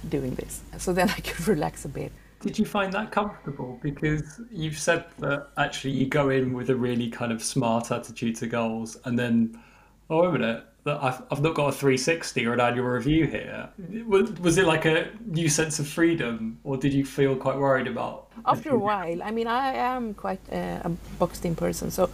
doing 0.10 0.36
this. 0.36 0.62
So 0.78 0.94
then 0.94 1.10
I 1.18 1.20
could 1.20 1.48
relax 1.48 1.86
a 1.86 1.90
bit. 1.90 2.12
Did 2.42 2.58
you 2.58 2.66
find 2.66 2.94
that 2.94 3.12
comfortable? 3.12 3.80
Because 3.84 4.40
you've 4.50 4.80
said 4.80 5.04
that 5.20 5.50
actually 5.58 5.92
you 5.92 6.08
go 6.08 6.30
in 6.30 6.54
with 6.54 6.70
a 6.70 6.76
really 6.76 7.10
kind 7.10 7.34
of 7.34 7.44
smart 7.44 7.92
attitude 7.92 8.38
to 8.38 8.48
goals, 8.48 8.98
and 9.04 9.20
then, 9.20 9.60
oh, 10.10 10.22
wait 10.22 10.30
a 10.30 10.32
minute, 10.32 10.64
that 10.84 11.04
I've, 11.04 11.22
I've 11.32 11.42
not 11.42 11.56
got 11.56 11.68
a 11.68 11.72
360 11.72 12.46
or 12.46 12.54
an 12.54 12.60
annual 12.60 12.88
review 12.88 13.26
here. 13.26 13.70
Was, 14.08 14.58
it 14.58 14.66
like 14.66 14.86
a 14.86 15.10
new 15.26 15.50
sense 15.50 15.80
of 15.80 15.88
freedom, 15.88 16.60
or 16.64 16.78
did 16.78 16.94
you 16.94 17.06
feel 17.06 17.36
quite 17.36 17.58
worried 17.58 17.88
about? 17.88 18.28
After 18.46 18.70
a 18.72 18.78
while, 18.78 19.22
I 19.22 19.32
mean, 19.32 19.48
I 19.48 19.74
am 19.74 20.14
quite 20.14 20.42
a 20.52 20.92
boxed-in 21.18 21.56
person, 21.56 21.92
so 21.92 22.10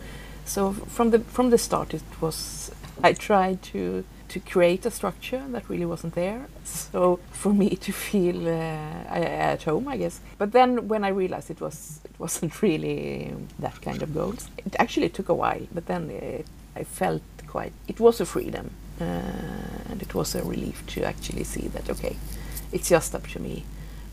so 0.46 0.74
from 0.74 1.10
the 1.10 1.20
from 1.20 1.50
the 1.50 1.58
start, 1.58 1.94
it 1.94 2.04
was 2.22 2.72
I 3.04 3.14
tried 3.14 3.64
to 3.74 4.04
to 4.28 4.40
create 4.40 4.86
a 4.86 4.92
structure 4.92 5.44
that 5.50 5.70
really 5.70 5.86
wasn't 5.86 6.14
there. 6.16 6.48
So 6.64 7.20
for 7.32 7.54
me 7.54 7.70
to 7.70 7.92
feel 7.92 8.48
uh, 8.48 9.52
at 9.52 9.64
home, 9.64 9.88
I 9.88 9.98
guess. 9.98 10.20
But 10.38 10.52
then 10.52 10.88
when 10.88 11.04
I 11.04 11.10
realized 11.10 11.50
it 11.52 11.62
was 11.62 12.00
it 12.04 12.20
wasn't 12.20 12.62
really 12.62 13.34
that 13.60 13.82
kind 13.82 14.02
of 14.02 14.14
goals, 14.14 14.48
it 14.58 14.75
actually 14.80 15.10
took 15.10 15.30
a 15.30 15.34
while. 15.34 15.68
But 15.74 15.86
then 15.88 16.10
it, 16.10 16.46
I 16.75 16.84
felt 16.84 17.22
quite. 17.56 17.74
It 17.88 18.00
was 18.00 18.20
a 18.20 18.26
freedom, 18.26 18.68
uh, 19.00 19.90
and 19.90 20.02
it 20.02 20.14
was 20.14 20.36
a 20.36 20.44
relief 20.44 20.78
to 20.94 21.00
actually 21.12 21.46
see 21.46 21.68
that 21.76 21.90
okay, 21.90 22.16
it's 22.72 22.90
just 22.90 23.16
up 23.16 23.26
to 23.34 23.40
me, 23.40 23.64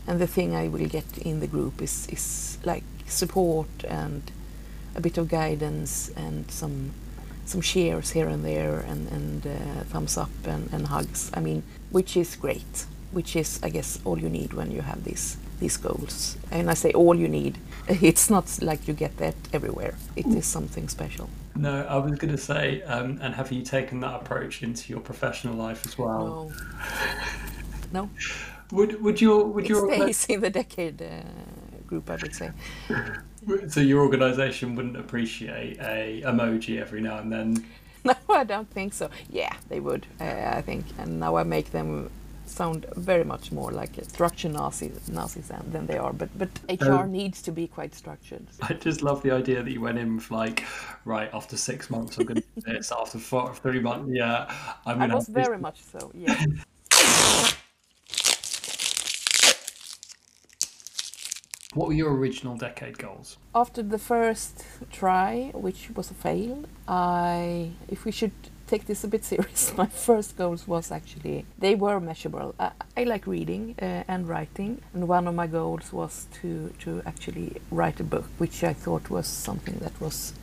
and 0.07 0.15
the 0.19 0.27
thing 0.35 0.55
I 0.55 0.69
will 0.73 0.87
get 0.97 1.09
in 1.29 1.39
the 1.39 1.47
group 1.55 1.81
is 1.81 2.07
is 2.15 2.57
like 2.63 2.85
support 3.05 3.73
and 4.01 4.21
a 4.95 5.01
bit 5.01 5.17
of 5.17 5.25
guidance 5.27 6.11
and 6.15 6.49
some 6.51 6.91
some 7.45 7.61
cheers 7.61 8.11
here 8.11 8.29
and 8.29 8.43
there 8.45 8.75
and, 8.89 9.01
and 9.17 9.45
uh, 9.45 9.83
thumbs 9.91 10.17
up 10.17 10.35
and, 10.45 10.63
and 10.73 10.87
hugs. 10.87 11.29
I 11.37 11.39
mean, 11.41 11.63
which 11.91 12.15
is 12.15 12.37
great, 12.37 12.85
which 13.11 13.35
is, 13.35 13.59
I 13.67 13.69
guess, 13.69 13.99
all 14.05 14.17
you 14.17 14.29
need 14.29 14.53
when 14.53 14.71
you 14.71 14.81
have 14.81 15.03
these 15.03 15.37
these 15.63 15.77
goals. 15.77 16.37
And 16.51 16.69
I 16.69 16.75
say 16.75 16.91
all 16.91 17.15
you 17.23 17.29
need. 17.39 17.57
It's 18.11 18.29
not 18.29 18.45
like 18.61 18.81
you 18.87 18.93
get 18.93 19.13
that 19.17 19.35
everywhere. 19.57 19.93
It 20.15 20.27
is 20.39 20.45
something 20.45 20.89
special. 20.89 21.27
No, 21.55 21.73
I 21.95 21.97
was 21.97 22.11
going 22.21 22.35
to 22.39 22.43
say, 22.53 22.81
um, 22.93 23.19
and 23.21 23.33
have 23.39 23.51
you 23.51 23.61
taken 23.77 23.99
that 24.05 24.15
approach 24.21 24.63
into 24.63 24.83
your 24.93 25.01
professional 25.01 25.55
life 25.67 25.81
as 25.87 25.97
well? 25.97 26.51
No. 27.91 28.03
no. 28.03 28.09
Would 28.71 28.91
would 29.03 29.19
your 29.25 29.39
would 29.53 29.65
it 29.65 29.69
your 29.69 29.83
stays 29.93 30.25
in 30.33 30.39
the 30.41 30.49
decade 30.61 31.01
uh, 31.01 31.09
group? 31.89 32.09
I 32.09 32.15
would 32.21 32.35
say. 32.35 32.49
So 33.67 33.81
your 33.81 33.99
organisation 34.07 34.73
wouldn't 34.75 34.95
appreciate 35.05 35.77
a 35.81 36.21
emoji 36.31 36.79
every 36.79 37.01
now 37.01 37.17
and 37.17 37.29
then 37.29 37.47
no, 38.05 38.15
I 38.29 38.43
don't 38.43 38.69
think 38.69 38.93
so. 38.93 39.09
Yeah, 39.29 39.53
they 39.69 39.79
would. 39.79 40.05
Uh, 40.19 40.57
I 40.59 40.61
think, 40.61 40.85
and 40.97 41.19
now 41.19 41.35
I 41.35 41.43
make 41.43 41.71
them 41.71 42.09
sound 42.45 42.85
very 42.95 43.23
much 43.23 43.51
more 43.51 43.71
like 43.71 43.97
a 43.97 44.03
structure 44.05 44.49
Nazis, 44.49 45.09
Nazis 45.09 45.47
than, 45.47 45.71
than 45.71 45.85
they 45.87 45.97
are. 45.97 46.13
But 46.13 46.29
but 46.37 46.49
HR 46.69 47.03
Um, 47.03 47.11
needs 47.11 47.41
to 47.43 47.51
be 47.51 47.67
quite 47.67 47.93
structured. 47.95 48.45
I 48.61 48.73
just 48.73 49.01
love 49.01 49.21
the 49.23 49.31
idea 49.31 49.63
that 49.63 49.71
you 49.71 49.81
went 49.81 49.97
in 49.97 50.15
with 50.15 50.31
like, 50.31 50.63
right 51.05 51.29
after 51.33 51.57
six 51.57 51.89
months 51.89 52.17
I'm 52.17 52.25
going 52.25 52.41
to 52.41 52.47
do 52.55 52.61
this. 52.73 52.91
After 52.91 53.19
four, 53.19 53.53
three 53.55 53.79
months, 53.79 54.09
yeah, 54.13 54.53
I'm 54.85 54.97
going 54.97 55.09
to. 55.09 55.15
was 55.15 55.27
very 55.27 55.57
much 55.57 55.79
so. 55.91 56.11
Yeah. 56.13 56.43
What 61.73 61.87
were 61.87 61.93
your 61.93 62.13
original 62.15 62.55
decade 62.55 62.99
goals? 62.99 63.37
After 63.55 63.81
the 63.81 63.97
first 63.97 64.63
try, 64.91 65.49
which 65.55 65.89
was 65.95 66.11
a 66.11 66.13
fail, 66.13 66.65
I, 66.87 67.71
if 67.87 68.05
we 68.05 68.11
should 68.11 68.31
take 68.73 68.85
this 68.87 69.03
a 69.03 69.07
bit 69.07 69.23
serious, 69.33 69.75
my 69.77 69.85
first 69.85 70.37
goals 70.37 70.67
was 70.67 70.91
actually 70.91 71.45
they 71.59 71.75
were 71.75 71.99
measurable. 71.99 72.55
I, 72.59 72.71
I 72.97 73.03
like 73.03 73.25
reading 73.27 73.75
uh, 73.81 74.13
and 74.13 74.27
writing, 74.27 74.81
and 74.93 75.07
one 75.07 75.27
of 75.27 75.35
my 75.35 75.47
goals 75.47 75.93
was 75.93 76.27
to 76.41 76.49
to 76.83 76.89
actually 77.05 77.49
write 77.71 77.99
a 77.99 78.07
book, 78.13 78.27
which 78.37 78.63
I 78.63 78.73
thought 78.83 79.09
was 79.09 79.27
something 79.27 79.77
that 79.85 79.95
was 80.05 80.33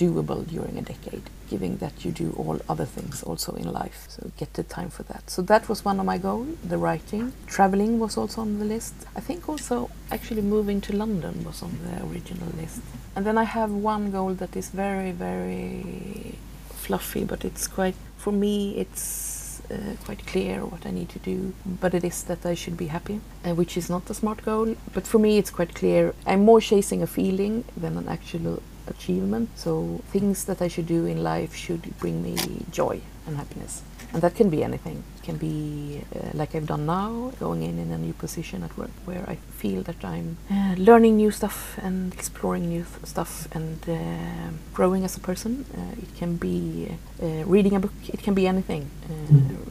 doable 0.00 0.42
during 0.54 0.76
a 0.82 0.82
decade, 0.82 1.26
given 1.52 1.78
that 1.78 2.04
you 2.04 2.10
do 2.24 2.28
all 2.40 2.58
other 2.72 2.84
things 2.96 3.22
also 3.22 3.50
in 3.62 3.68
life. 3.82 3.98
So 4.14 4.20
get 4.36 4.50
the 4.54 4.64
time 4.76 4.90
for 4.96 5.04
that. 5.04 5.30
So 5.34 5.40
that 5.42 5.68
was 5.70 5.84
one 5.84 5.98
of 6.00 6.06
my 6.12 6.18
goals, 6.18 6.48
the 6.72 6.78
writing. 6.86 7.32
Traveling 7.46 7.98
was 8.04 8.16
also 8.20 8.40
on 8.42 8.58
the 8.58 8.64
list. 8.74 8.94
I 9.16 9.20
think 9.20 9.48
also 9.48 9.90
actually 10.10 10.42
moving 10.42 10.80
to 10.86 10.92
London 11.02 11.44
was 11.44 11.62
on 11.62 11.72
the 11.84 11.94
original 12.08 12.50
list. 12.60 12.82
And 13.14 13.24
then 13.26 13.38
I 13.38 13.44
have 13.44 13.70
one 13.70 14.10
goal 14.10 14.34
that 14.34 14.56
is 14.56 14.68
very, 14.68 15.12
very 15.12 16.38
fluffy, 16.78 17.24
but 17.24 17.44
it's 17.44 17.66
quite, 17.66 17.94
for 18.16 18.32
me, 18.32 18.76
it's 18.76 19.60
uh, 19.70 19.94
quite 20.04 20.26
clear 20.26 20.64
what 20.64 20.86
I 20.86 20.90
need 20.90 21.08
to 21.10 21.18
do. 21.18 21.52
But 21.80 21.94
it 21.94 22.04
is 22.04 22.22
that 22.24 22.46
I 22.46 22.54
should 22.54 22.76
be 22.76 22.86
happy, 22.86 23.20
uh, 23.44 23.54
which 23.54 23.76
is 23.76 23.90
not 23.90 24.08
a 24.10 24.14
smart 24.14 24.44
goal. 24.44 24.74
But 24.94 25.06
for 25.06 25.18
me, 25.18 25.38
it's 25.38 25.50
quite 25.50 25.74
clear. 25.74 26.14
I'm 26.26 26.44
more 26.44 26.60
chasing 26.60 27.02
a 27.02 27.06
feeling 27.06 27.64
than 27.76 27.96
an 27.96 28.08
actual 28.08 28.62
achievement. 28.86 29.50
So 29.56 30.00
things 30.10 30.44
that 30.44 30.62
I 30.62 30.68
should 30.68 30.86
do 30.86 31.06
in 31.06 31.22
life 31.22 31.54
should 31.54 31.98
bring 31.98 32.22
me 32.22 32.36
joy 32.70 33.00
and 33.26 33.36
happiness. 33.36 33.82
And 34.12 34.22
that 34.22 34.34
can 34.34 34.48
be 34.48 34.64
anything. 34.64 35.02
It 35.18 35.22
can 35.22 35.36
be 35.36 36.02
uh, 36.14 36.30
like 36.32 36.54
I've 36.54 36.66
done 36.66 36.86
now, 36.86 37.32
going 37.38 37.62
in 37.62 37.78
in 37.78 37.90
a 37.92 37.98
new 37.98 38.14
position 38.14 38.62
at 38.62 38.76
work 38.78 38.90
where 39.04 39.24
I 39.28 39.36
feel 39.58 39.82
that 39.82 40.02
I'm 40.04 40.38
uh, 40.50 40.74
learning 40.78 41.16
new 41.16 41.30
stuff 41.30 41.78
and 41.82 42.12
exploring 42.14 42.68
new 42.68 42.84
th- 42.84 43.04
stuff 43.04 43.48
and 43.52 43.78
uh, 43.88 44.50
growing 44.72 45.04
as 45.04 45.16
a 45.16 45.20
person. 45.20 45.66
Uh, 45.76 46.02
it 46.02 46.14
can 46.16 46.36
be 46.36 46.96
uh, 47.22 47.44
reading 47.44 47.74
a 47.74 47.80
book. 47.80 47.92
It 48.08 48.22
can 48.22 48.34
be 48.34 48.46
anything, 48.46 48.90
uh, 49.10 49.14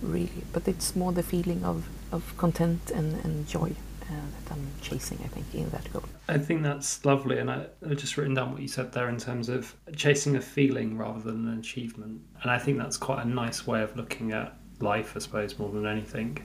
really. 0.02 0.44
But 0.54 0.68
it's 0.68 0.96
more 0.96 1.12
the 1.12 1.24
feeling 1.24 1.64
of, 1.64 1.90
of 2.12 2.38
content 2.38 2.92
and, 2.94 3.24
and 3.26 3.48
joy 3.48 3.76
Uh, 4.10 4.14
that 4.46 4.54
I'm 4.54 4.72
chasing, 4.82 5.20
I 5.22 5.28
think, 5.28 5.54
in 5.54 5.70
that 5.72 5.92
goal. 5.92 6.04
I 6.30 6.38
think 6.38 6.64
that's 6.64 7.04
lovely, 7.04 7.40
and 7.40 7.52
I, 7.52 7.66
I've 7.86 7.98
just 7.98 8.16
written 8.16 8.34
down 8.34 8.54
what 8.54 8.62
you 8.62 8.68
said 8.70 8.94
there 8.94 9.10
in 9.10 9.18
terms 9.18 9.50
of 9.50 9.76
chasing 9.98 10.38
a 10.38 10.42
feeling 10.42 10.98
rather 10.98 11.20
than 11.20 11.46
an 11.50 11.60
achievement. 11.60 12.22
And 12.42 12.50
I 12.50 12.58
think 12.58 12.78
that's 12.78 12.96
quite 12.96 13.26
a 13.26 13.28
nice 13.28 13.68
way 13.68 13.82
of 13.82 13.98
looking 13.98 14.32
at 14.32 14.58
life, 14.80 15.14
I 15.18 15.20
suppose, 15.20 15.60
more 15.60 15.70
than 15.72 15.86
anything. 15.86 16.38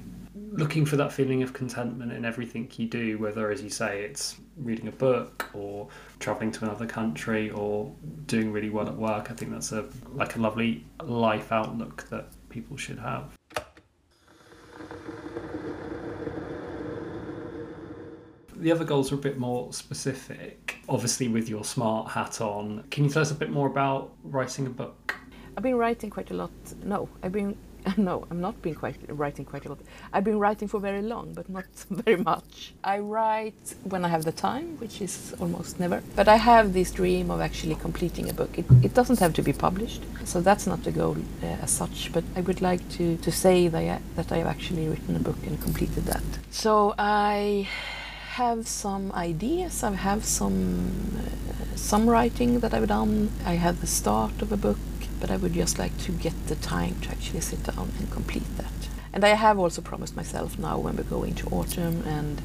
Looking 0.53 0.85
for 0.85 0.97
that 0.97 1.13
feeling 1.13 1.45
of 1.45 1.53
contentment 1.53 2.13
in 2.13 2.25
everything 2.25 2.69
you 2.77 2.89
do, 2.89 3.19
whether, 3.19 3.53
as 3.53 3.63
you 3.63 3.71
say, 3.71 4.03
it's 4.03 4.37
reading 4.57 4.89
a 4.89 4.93
book 4.93 5.49
or 5.55 5.89
traveling 6.19 6.51
to 6.53 6.65
another 6.65 6.87
country 6.87 7.51
or 7.51 7.95
doing 8.27 8.51
really 8.51 8.71
well 8.71 8.89
at 8.89 8.97
work. 8.97 9.31
I 9.31 9.35
think 9.35 9.53
that's 9.53 9.71
a 9.73 9.87
like 10.15 10.37
a 10.37 10.41
lovely 10.41 10.85
life 11.03 11.53
outlook 11.53 12.09
that 12.11 12.27
people 12.49 12.77
should 12.77 12.99
have. 12.99 13.39
The 18.63 18.71
other 18.71 18.85
goals 18.85 19.11
are 19.11 19.17
a 19.17 19.19
bit 19.19 19.39
more 19.39 19.73
specific, 19.73 20.77
obviously 20.89 21.27
with 21.27 21.49
your 21.49 21.65
smart 21.65 22.13
hat 22.13 22.41
on. 22.41 22.85
Can 22.93 23.03
you 23.03 23.11
tell 23.11 23.23
us 23.23 23.33
a 23.33 23.35
bit 23.35 23.51
more 23.51 23.67
about 23.67 24.13
writing 24.23 24.69
a 24.69 24.71
book? 24.71 25.17
I've 25.57 25.65
been 25.65 25.75
writing 25.75 26.11
quite 26.11 26.31
a 26.31 26.35
lot. 26.35 26.53
No, 26.85 27.09
I've 27.25 27.33
been 27.33 27.57
no, 27.97 28.25
I'm 28.31 28.41
not 28.41 28.63
been 28.63 28.77
quite 28.77 28.95
writing 29.09 29.45
quite 29.45 29.67
a 29.67 29.71
lot. 29.71 29.81
I've 30.13 30.23
been 30.23 30.39
writing 30.39 30.69
for 30.69 30.79
very 30.79 31.03
long, 31.03 31.33
but 31.35 31.49
not 31.49 31.65
very 31.91 32.23
much. 32.23 32.73
I 32.85 33.01
write 33.01 33.75
when 33.83 34.05
I 34.05 34.09
have 34.09 34.25
the 34.25 34.31
time, 34.31 34.79
which 34.79 35.03
is 35.03 35.35
almost 35.41 35.81
never. 35.81 36.01
But 36.15 36.29
I 36.29 36.37
have 36.37 36.73
this 36.73 36.93
dream 36.93 37.33
of 37.33 37.41
actually 37.41 37.75
completing 37.75 38.31
a 38.31 38.33
book. 38.33 38.57
It, 38.57 38.67
it 38.85 38.95
doesn't 38.95 39.19
have 39.19 39.35
to 39.35 39.43
be 39.43 39.53
published, 39.53 40.05
so 40.25 40.41
that's 40.41 40.69
not 40.69 40.85
the 40.85 40.93
goal 40.93 41.17
uh, 41.43 41.47
as 41.47 41.73
such. 41.73 42.13
But 42.13 42.23
I 42.37 42.43
would 42.43 42.63
like 42.63 42.89
to, 42.91 43.17
to 43.17 43.33
say 43.33 43.67
that 43.67 43.83
I, 43.83 44.01
that 44.15 44.31
I 44.31 44.37
have 44.37 44.47
actually 44.47 44.87
written 44.87 45.17
a 45.17 45.19
book 45.19 45.39
and 45.45 45.61
completed 45.61 46.05
that. 46.05 46.23
So 46.53 46.95
I 46.97 47.67
have 48.33 48.67
some 48.67 49.13
ideas. 49.13 49.83
I 49.83 49.91
have 49.93 50.25
some 50.25 51.19
uh, 51.19 51.77
some 51.77 52.09
writing 52.09 52.61
that 52.61 52.73
I've 52.73 52.89
done. 52.89 53.31
I 53.45 53.55
have 53.55 53.81
the 53.81 53.87
start 53.87 54.41
of 54.41 54.53
a 54.53 54.57
book, 54.57 54.79
but 55.21 55.31
I 55.31 55.37
would 55.37 55.53
just 55.53 55.79
like 55.79 55.97
to 56.07 56.13
get 56.13 56.35
the 56.47 56.57
time 56.57 56.95
to 57.03 57.11
actually 57.11 57.43
sit 57.43 57.63
down 57.65 57.93
and 57.99 58.11
complete 58.11 58.57
that. 58.57 58.89
And 59.13 59.23
I 59.25 59.35
have 59.35 59.59
also 59.59 59.83
promised 59.83 60.17
myself 60.17 60.59
now 60.59 60.79
when 60.79 60.97
we 60.97 61.03
go 61.03 61.23
into 61.25 61.47
autumn 61.51 62.03
and 62.07 62.41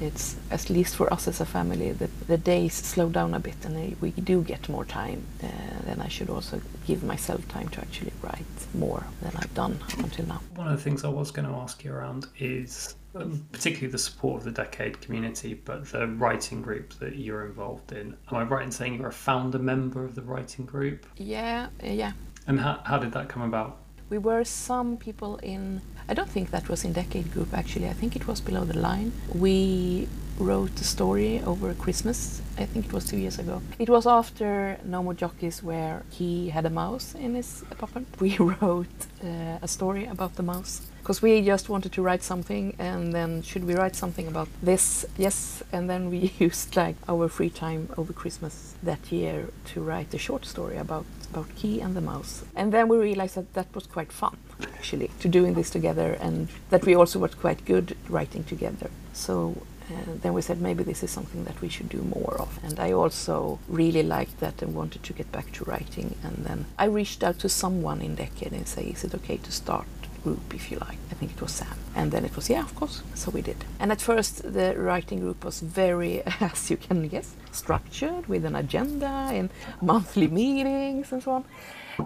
it's 0.00 0.36
at 0.50 0.68
least 0.68 0.96
for 0.96 1.12
us 1.12 1.28
as 1.28 1.40
a 1.40 1.46
family 1.46 1.92
that 1.92 2.10
the 2.26 2.38
days 2.38 2.74
slow 2.74 3.08
down 3.08 3.34
a 3.34 3.38
bit 3.38 3.64
and 3.64 3.96
we 4.00 4.10
do 4.12 4.42
get 4.42 4.66
more 4.68 4.86
time 4.86 5.22
uh, 5.42 5.46
then 5.84 6.00
i 6.00 6.08
should 6.08 6.30
also 6.30 6.58
give 6.86 7.04
myself 7.04 7.46
time 7.48 7.68
to 7.68 7.80
actually 7.80 8.12
write 8.22 8.56
more 8.72 9.04
than 9.20 9.32
i've 9.36 9.54
done 9.54 9.78
until 9.98 10.26
now 10.26 10.40
One 10.56 10.68
of 10.68 10.76
the 10.78 10.82
things 10.82 11.04
I 11.04 11.08
was 11.08 11.30
going 11.30 11.46
to 11.46 11.54
ask 11.54 11.84
you 11.84 11.92
around 11.92 12.26
is 12.38 12.96
Um, 13.14 13.44
particularly 13.50 13.90
the 13.90 13.98
support 13.98 14.38
of 14.38 14.44
the 14.44 14.52
Decade 14.52 15.00
community, 15.00 15.54
but 15.54 15.86
the 15.90 16.06
writing 16.06 16.62
group 16.62 16.94
that 17.00 17.16
you're 17.16 17.44
involved 17.44 17.90
in. 17.92 18.16
Am 18.30 18.36
I 18.36 18.42
right 18.44 18.62
in 18.62 18.70
saying 18.70 18.94
you're 18.98 19.08
a 19.08 19.12
founder 19.12 19.58
member 19.58 20.04
of 20.04 20.14
the 20.14 20.22
writing 20.22 20.64
group? 20.64 21.06
yeah 21.16 21.68
yeah 21.82 22.12
And 22.46 22.60
how, 22.60 22.80
how 22.84 22.98
did 22.98 23.12
that 23.12 23.28
come 23.28 23.42
about? 23.42 23.78
We 24.10 24.18
were 24.18 24.44
some 24.44 24.96
people 24.96 25.36
in 25.38 25.80
i 26.08 26.14
don't 26.14 26.28
think 26.28 26.50
that 26.50 26.68
was 26.68 26.84
in 26.84 26.92
decade 26.92 27.30
group 27.32 27.54
actually. 27.54 27.88
I 27.88 27.92
think 27.92 28.16
it 28.16 28.26
was 28.26 28.40
below 28.40 28.64
the 28.64 28.78
line. 28.78 29.12
We 29.34 30.08
wrote 30.38 30.80
a 30.80 30.84
story 30.84 31.40
over 31.52 31.74
christmas. 31.74 32.42
I 32.58 32.64
think 32.66 32.86
it 32.86 32.92
was 32.92 33.04
two 33.04 33.16
years 33.16 33.38
ago. 33.38 33.62
It 33.78 33.88
was 33.88 34.06
after 34.06 34.78
no 34.84 35.02
more 35.02 35.14
jockeys 35.14 35.62
where 35.62 36.02
he 36.10 36.50
had 36.50 36.64
a 36.66 36.70
mouse 36.70 37.14
in 37.14 37.34
his 37.34 37.62
apartment 37.70 38.08
we 38.20 38.36
wrote 38.38 38.98
uh, 39.22 39.66
a 39.66 39.68
story 39.68 40.06
about 40.06 40.34
the 40.34 40.42
mouse 40.42 40.82
because 41.00 41.22
we 41.22 41.42
just 41.42 41.68
wanted 41.68 41.92
to 41.92 42.02
write 42.02 42.22
something 42.22 42.74
and 42.78 43.12
then 43.12 43.42
should 43.42 43.64
we 43.64 43.74
write 43.74 43.96
something 43.96 44.26
about 44.26 44.48
this? 44.62 45.06
Yes. 45.16 45.62
And 45.72 45.88
then 45.88 46.10
we 46.10 46.32
used 46.38 46.76
like 46.76 46.96
our 47.08 47.28
free 47.28 47.50
time 47.50 47.88
over 47.96 48.12
christmas 48.12 48.74
that 48.82 49.12
year 49.12 49.48
to 49.70 49.80
write 49.80 50.12
a 50.14 50.18
short 50.18 50.44
story 50.44 50.76
about 50.76 51.06
about 51.30 51.54
key 51.56 51.80
and 51.80 51.94
the 51.96 52.00
mouse. 52.00 52.44
And 52.54 52.72
then 52.72 52.88
we 52.88 52.96
realized 52.98 53.36
that 53.36 53.54
that 53.54 53.74
was 53.74 53.86
quite 53.86 54.12
fun 54.12 54.36
actually 54.74 55.10
to 55.20 55.28
doing 55.28 55.54
this 55.54 55.70
together 55.70 56.16
and 56.20 56.48
that 56.70 56.84
we 56.84 56.94
also 56.94 57.18
were 57.18 57.28
quite 57.28 57.64
good 57.64 57.96
writing 58.08 58.44
together. 58.44 58.90
So 59.12 59.62
uh, 59.90 59.94
then 60.22 60.32
we 60.34 60.42
said 60.42 60.60
maybe 60.60 60.84
this 60.84 61.02
is 61.02 61.10
something 61.10 61.44
that 61.44 61.60
we 61.60 61.68
should 61.68 61.88
do 61.88 62.02
more 62.02 62.36
of. 62.38 62.58
And 62.62 62.78
i 62.78 62.92
also 62.92 63.58
really 63.68 64.02
liked 64.02 64.40
that 64.40 64.62
and 64.62 64.74
wanted 64.74 65.02
to 65.02 65.12
get 65.12 65.30
back 65.32 65.52
to 65.52 65.64
writing. 65.64 66.16
And 66.22 66.36
then 66.46 66.66
i 66.78 66.84
reached 66.84 67.22
out 67.22 67.38
to 67.40 67.48
someone 67.48 68.00
in 68.00 68.14
decade 68.14 68.52
and 68.52 68.66
say 68.66 68.84
is 68.84 69.04
it 69.04 69.14
okay 69.14 69.38
to 69.38 69.52
start 69.52 69.86
group 70.22 70.54
if 70.54 70.70
you 70.70 70.78
like. 70.78 70.98
I 71.10 71.14
think 71.14 71.32
it 71.32 71.40
was 71.40 71.52
Sam. 71.52 71.76
And 71.94 72.10
then 72.12 72.24
it 72.24 72.34
was, 72.36 72.48
yeah, 72.48 72.62
of 72.62 72.74
course. 72.74 73.02
So 73.14 73.30
we 73.30 73.42
did. 73.42 73.64
And 73.78 73.92
at 73.92 74.00
first, 74.00 74.52
the 74.52 74.74
writing 74.76 75.20
group 75.20 75.44
was 75.44 75.60
very, 75.60 76.22
as 76.40 76.70
you 76.70 76.76
can 76.76 77.08
guess, 77.08 77.34
structured 77.52 78.26
with 78.26 78.44
an 78.44 78.56
agenda 78.56 79.28
and 79.32 79.50
monthly 79.82 80.28
meetings 80.28 81.12
and 81.12 81.22
so 81.22 81.32
on. 81.32 81.44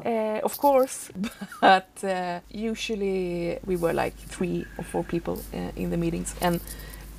Uh, 0.04 0.40
of 0.42 0.59
course, 0.59 1.11
but 1.61 1.88
uh, 2.02 2.40
usually 2.50 3.59
we 3.64 3.76
were 3.76 3.92
like 3.92 4.16
three 4.16 4.66
or 4.78 4.85
four 4.85 5.04
people 5.04 5.40
uh, 5.52 5.71
in 5.76 5.90
the 5.90 5.97
meetings, 5.97 6.35
and 6.40 6.61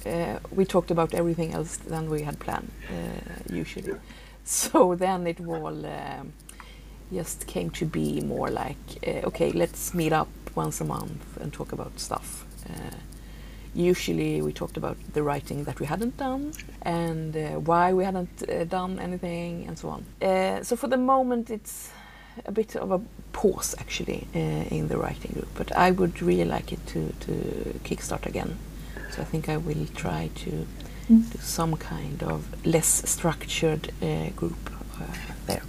uh, 0.06 0.40
we 0.52 0.66
talked 0.66 0.92
about 0.92 1.14
everything 1.14 1.54
else 1.54 1.78
than 1.78 2.10
we 2.10 2.24
had 2.24 2.38
planned 2.40 2.72
uh, 2.90 3.54
usually. 3.54 3.94
So 4.48 4.94
then 4.94 5.26
it 5.26 5.40
all 5.40 5.86
um, 5.88 6.34
just 7.12 7.48
came 7.48 7.70
to 7.72 7.86
be 7.86 8.22
more 8.22 8.50
like, 8.50 8.78
uh, 9.06 9.28
okay, 9.28 9.52
let's 9.52 9.94
meet 9.94 10.14
up 10.14 10.28
once 10.56 10.82
a 10.82 10.86
month 10.86 11.38
and 11.42 11.52
talk 11.54 11.72
about 11.72 12.00
stuff. 12.00 12.46
Uh, 12.70 12.96
usually 13.74 14.42
we 14.42 14.54
talked 14.54 14.78
about 14.78 14.98
the 15.14 15.22
writing 15.22 15.66
that 15.66 15.80
we 15.80 15.86
hadn't 15.86 16.18
done 16.18 16.54
and 16.82 17.36
uh, 17.36 17.60
why 17.60 17.94
we 17.94 18.04
hadn't 18.06 18.70
done 18.70 19.00
anything 19.00 19.68
and 19.68 19.78
so 19.78 19.90
on. 19.90 20.06
So 20.64 20.76
for 20.76 20.88
the 20.88 20.98
moment 20.98 21.50
it's 21.50 21.92
a 22.46 22.52
bit 22.52 22.76
of 22.76 22.92
a 22.92 23.02
pause 23.34 23.76
actually 23.78 24.28
in 24.34 24.88
the 24.88 24.98
writing 24.98 25.32
group, 25.34 25.50
but 25.56 25.76
I 25.76 25.92
would 25.92 26.22
really 26.22 26.46
like 26.46 26.72
it 26.72 26.86
to, 26.88 27.14
to 27.22 27.32
kickstart 27.84 28.26
again. 28.26 28.58
So 29.12 29.22
I 29.22 29.26
think 29.26 29.50
I 29.50 29.58
will 29.58 29.88
try 29.94 30.30
to 30.36 30.66
do 31.10 31.24
some 31.40 31.76
kind 31.76 32.24
of 32.24 32.66
less 32.66 33.10
structured 33.10 33.92
group 34.38 34.70
there. 35.48 35.64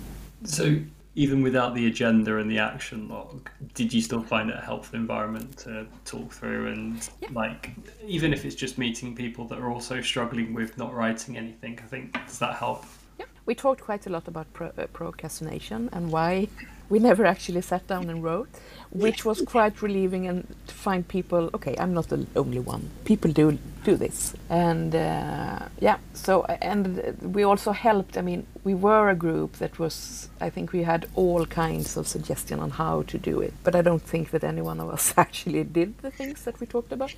So 0.45 0.79
even 1.17 1.43
without 1.43 1.75
the 1.75 1.87
agenda 1.87 2.37
and 2.37 2.49
the 2.51 2.59
action 2.59 3.09
log, 3.09 3.49
did 3.75 3.93
you 3.93 4.03
still 4.03 4.21
find 4.23 4.51
it 4.51 4.57
a 4.57 4.61
helpful 4.61 4.97
environment 4.99 5.57
to 5.57 5.87
talk 6.05 6.31
through 6.31 6.69
and 6.69 7.09
Yeah. 7.23 7.29
like 7.33 7.71
even 8.07 8.33
if 8.35 8.45
it's 8.45 8.55
just 8.55 8.77
meeting 8.77 9.17
people 9.17 9.47
that 9.49 9.59
are 9.59 9.71
also 9.71 10.03
struggling 10.03 10.53
with 10.53 10.77
not 10.77 10.95
writing 10.95 11.37
anything? 11.39 11.79
I 11.83 11.87
think 11.89 12.13
does 12.27 12.39
that 12.39 12.57
help? 12.57 12.85
Yeah, 13.19 13.25
we 13.47 13.55
talked 13.55 13.81
quite 13.81 14.07
a 14.07 14.11
lot 14.11 14.29
about 14.29 14.53
pro- 14.53 14.73
uh, 14.77 14.87
procrastination 14.93 15.89
and 15.93 16.13
why 16.13 16.49
we 16.89 16.99
never 16.99 17.25
actually 17.25 17.61
sat 17.63 17.87
down 17.87 18.09
and 18.09 18.23
wrote, 18.23 18.49
which 18.91 19.25
was 19.25 19.43
quite 19.43 19.83
relieving 19.83 20.27
and 20.27 20.47
to 20.67 20.75
find 20.75 21.07
people. 21.07 21.51
Okay, 21.55 21.75
I'm 21.79 21.93
not 21.93 22.09
the 22.09 22.27
only 22.37 22.61
one. 22.61 22.91
People 23.05 23.33
do 23.33 23.59
do 23.85 23.97
this, 23.97 24.35
and 24.49 24.95
uh, 24.95 25.61
yeah. 25.81 25.99
So 26.15 26.45
and 26.45 27.17
we 27.35 27.43
also 27.43 27.73
helped. 27.73 28.17
I 28.17 28.23
mean, 28.23 28.47
we 28.65 28.75
were 28.75 29.11
a 29.11 29.15
group 29.15 29.55
that 29.55 29.79
was. 29.79 30.29
I 30.41 30.51
think 30.51 30.73
we 30.73 30.83
had 30.85 31.07
all 31.15 31.47
kinds 31.47 31.97
of 31.97 32.07
suggestion 32.07 32.61
on 32.61 32.71
how 32.71 33.03
to 33.03 33.19
do 33.19 33.41
it, 33.41 33.55
but 33.65 33.75
I 33.75 33.83
don't 33.83 34.03
think 34.03 34.31
that 34.31 34.45
any 34.45 34.63
one 34.63 34.81
of 34.81 34.89
us 34.89 35.15
actually 35.17 35.65
did 35.65 35.99
the 35.99 36.11
things 36.11 36.45
that 36.45 36.61
we 36.61 36.67
talked 36.67 36.93
about. 36.93 37.15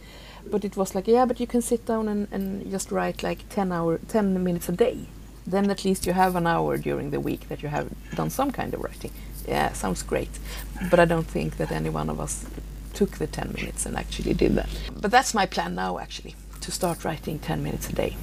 But 0.51 0.65
it 0.65 0.77
was 0.77 0.95
like, 0.95 1.07
yeah, 1.07 1.27
but 1.27 1.41
you 1.41 1.47
can 1.47 1.63
sit 1.63 1.85
down 1.87 2.09
and, 2.09 2.29
and 2.33 2.71
just 2.71 2.91
write 2.91 3.23
like 3.23 3.49
ten 3.51 3.73
hour, 3.73 3.99
ten 4.09 4.43
minutes 4.43 4.69
a 4.69 4.73
day 4.73 5.07
then 5.51 5.71
at 5.71 5.85
least 5.85 6.07
you 6.07 6.13
have 6.13 6.37
an 6.37 6.47
hour 6.47 6.77
during 6.77 7.11
the 7.11 7.19
week 7.21 7.49
that 7.49 7.63
you 7.63 7.69
have 7.71 7.89
done 8.15 8.29
some 8.29 8.53
kind 8.53 8.75
of 8.75 8.81
writing. 8.81 9.11
Yeah, 9.49 9.73
sounds 9.73 10.03
great. 10.03 10.31
But 10.91 11.01
I 11.01 11.07
don't 11.07 11.27
think 11.27 11.57
that 11.57 11.73
any 11.73 11.89
one 11.89 12.11
of 12.11 12.21
us 12.21 12.45
took 12.93 13.13
the 13.19 13.27
10 13.27 13.53
minutes 13.55 13.87
and 13.87 13.97
actually 13.97 14.35
did 14.35 14.55
that. 14.57 14.69
But 15.01 15.11
that's 15.11 15.33
my 15.35 15.47
plan 15.47 15.75
now, 15.75 15.99
actually, 15.99 16.35
to 16.61 16.71
start 16.71 17.05
writing 17.05 17.39
10 17.39 17.63
minutes 17.63 17.89
a 17.89 17.93
day. 17.95 18.17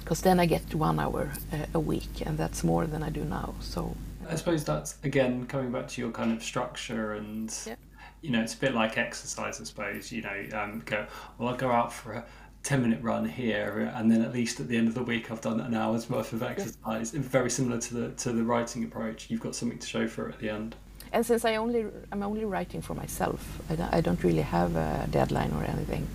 Because 0.00 0.20
then 0.22 0.40
I 0.40 0.46
get 0.46 0.74
one 0.74 0.98
hour 1.00 1.30
uh, 1.52 1.66
a 1.72 1.80
week, 1.80 2.22
and 2.26 2.36
that's 2.36 2.64
more 2.64 2.86
than 2.86 3.02
I 3.02 3.10
do 3.10 3.24
now. 3.24 3.54
So, 3.60 3.96
I 4.28 4.34
suppose 4.34 4.64
that's 4.64 4.96
again 5.04 5.46
coming 5.46 5.70
back 5.70 5.86
to 5.88 6.00
your 6.00 6.10
kind 6.10 6.32
of 6.32 6.42
structure 6.42 7.12
and 7.14 7.54
Yeah. 7.66 7.76
you 8.22 8.30
know 8.30 8.40
it's 8.40 8.54
a 8.54 8.58
bit 8.58 8.74
like 8.74 8.96
exercise 8.96 9.60
I 9.60 9.64
suppose 9.64 10.10
you 10.10 10.22
know 10.22 10.46
um, 10.54 10.82
go 10.86 11.06
well 11.36 11.50
I'll 11.50 11.56
go 11.56 11.70
out 11.70 11.92
for 11.92 12.12
a 12.14 12.24
10 12.64 12.82
minute 12.82 13.02
run 13.02 13.28
here 13.28 13.92
and 13.94 14.10
then 14.10 14.22
at 14.22 14.32
least 14.32 14.58
at 14.58 14.68
the 14.68 14.76
end 14.76 14.88
of 14.88 14.94
the 14.94 15.02
week 15.02 15.30
I've 15.30 15.40
done 15.40 15.60
an 15.60 15.74
hour's 15.74 16.10
worth 16.10 16.32
of 16.32 16.42
exercise 16.42 17.12
very 17.12 17.50
similar 17.50 17.78
to 17.80 17.94
the 17.94 18.08
to 18.10 18.32
the 18.32 18.42
writing 18.42 18.84
approach 18.84 19.30
you've 19.30 19.40
got 19.40 19.54
something 19.54 19.78
to 19.78 19.86
show 19.86 20.08
for 20.08 20.28
it 20.28 20.34
at 20.34 20.40
the 20.40 20.50
end 20.50 20.74
and 21.14 21.24
since 21.24 21.44
I 21.44 21.54
only 21.56 21.86
I'm 22.10 22.22
only 22.24 22.44
writing 22.44 22.82
for 22.82 22.94
myself, 22.94 23.60
I 23.70 23.76
don't, 23.76 23.94
I 23.94 24.00
don't 24.00 24.22
really 24.24 24.42
have 24.42 24.74
a 24.74 25.06
deadline 25.10 25.52
or 25.52 25.62
anything. 25.62 26.08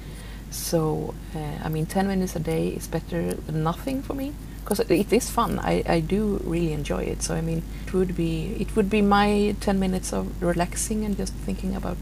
So, 0.51 1.13
uh, 1.35 1.63
I 1.63 1.69
mean, 1.69 1.85
10 1.85 2.07
minutes 2.07 2.35
a 2.35 2.39
day 2.39 2.67
is 2.67 2.85
better 2.87 3.33
than 3.33 3.63
nothing 3.63 4.01
for 4.01 4.13
me 4.13 4.33
because 4.61 4.81
it 4.81 5.13
is 5.13 5.29
fun. 5.29 5.59
I, 5.59 5.83
I 5.87 5.99
do 6.01 6.41
really 6.43 6.73
enjoy 6.73 7.03
it. 7.03 7.23
So, 7.23 7.33
I 7.33 7.41
mean, 7.41 7.63
it 7.87 7.93
would 7.93 8.15
be 8.15 8.57
it 8.59 8.75
would 8.75 8.89
be 8.89 9.01
my 9.01 9.55
10 9.61 9.79
minutes 9.79 10.11
of 10.11 10.41
relaxing 10.43 11.05
and 11.05 11.15
just 11.15 11.33
thinking 11.33 11.75
about 11.75 11.97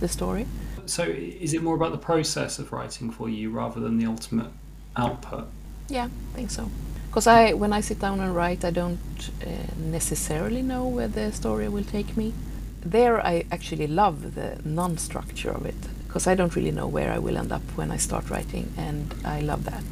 the 0.00 0.08
story. 0.08 0.46
So 0.86 1.02
is 1.04 1.54
it 1.54 1.62
more 1.62 1.74
about 1.74 1.92
the 1.92 1.98
process 1.98 2.58
of 2.58 2.72
writing 2.72 3.10
for 3.10 3.28
you 3.28 3.50
rather 3.50 3.80
than 3.80 3.98
the 3.98 4.06
ultimate 4.06 4.50
output 4.96 5.48
Yeah, 5.88 6.08
I 6.32 6.36
think 6.36 6.50
so. 6.50 6.70
Because 7.08 7.26
I, 7.26 7.52
when 7.52 7.72
I 7.72 7.82
sit 7.82 7.98
down 7.98 8.20
and 8.20 8.34
write, 8.34 8.64
I 8.64 8.70
don't 8.70 8.98
uh, 9.42 9.48
necessarily 9.76 10.62
know 10.62 10.86
where 10.86 11.08
the 11.08 11.30
story 11.32 11.68
will 11.68 11.84
take 11.84 12.16
me. 12.16 12.32
There, 12.80 13.24
I 13.24 13.44
actually 13.52 13.86
love 13.86 14.34
the 14.34 14.58
non-structure 14.64 15.50
of 15.50 15.66
it 15.66 15.76
because 16.06 16.26
I 16.26 16.34
don't 16.34 16.56
really 16.56 16.70
know 16.70 16.86
where 16.86 17.12
I 17.12 17.18
will 17.18 17.36
end 17.36 17.52
up 17.52 17.62
when 17.76 17.90
I 17.90 17.98
start 17.98 18.30
writing, 18.30 18.72
and 18.76 19.14
I 19.24 19.40
love 19.40 19.64
that. 19.64 19.84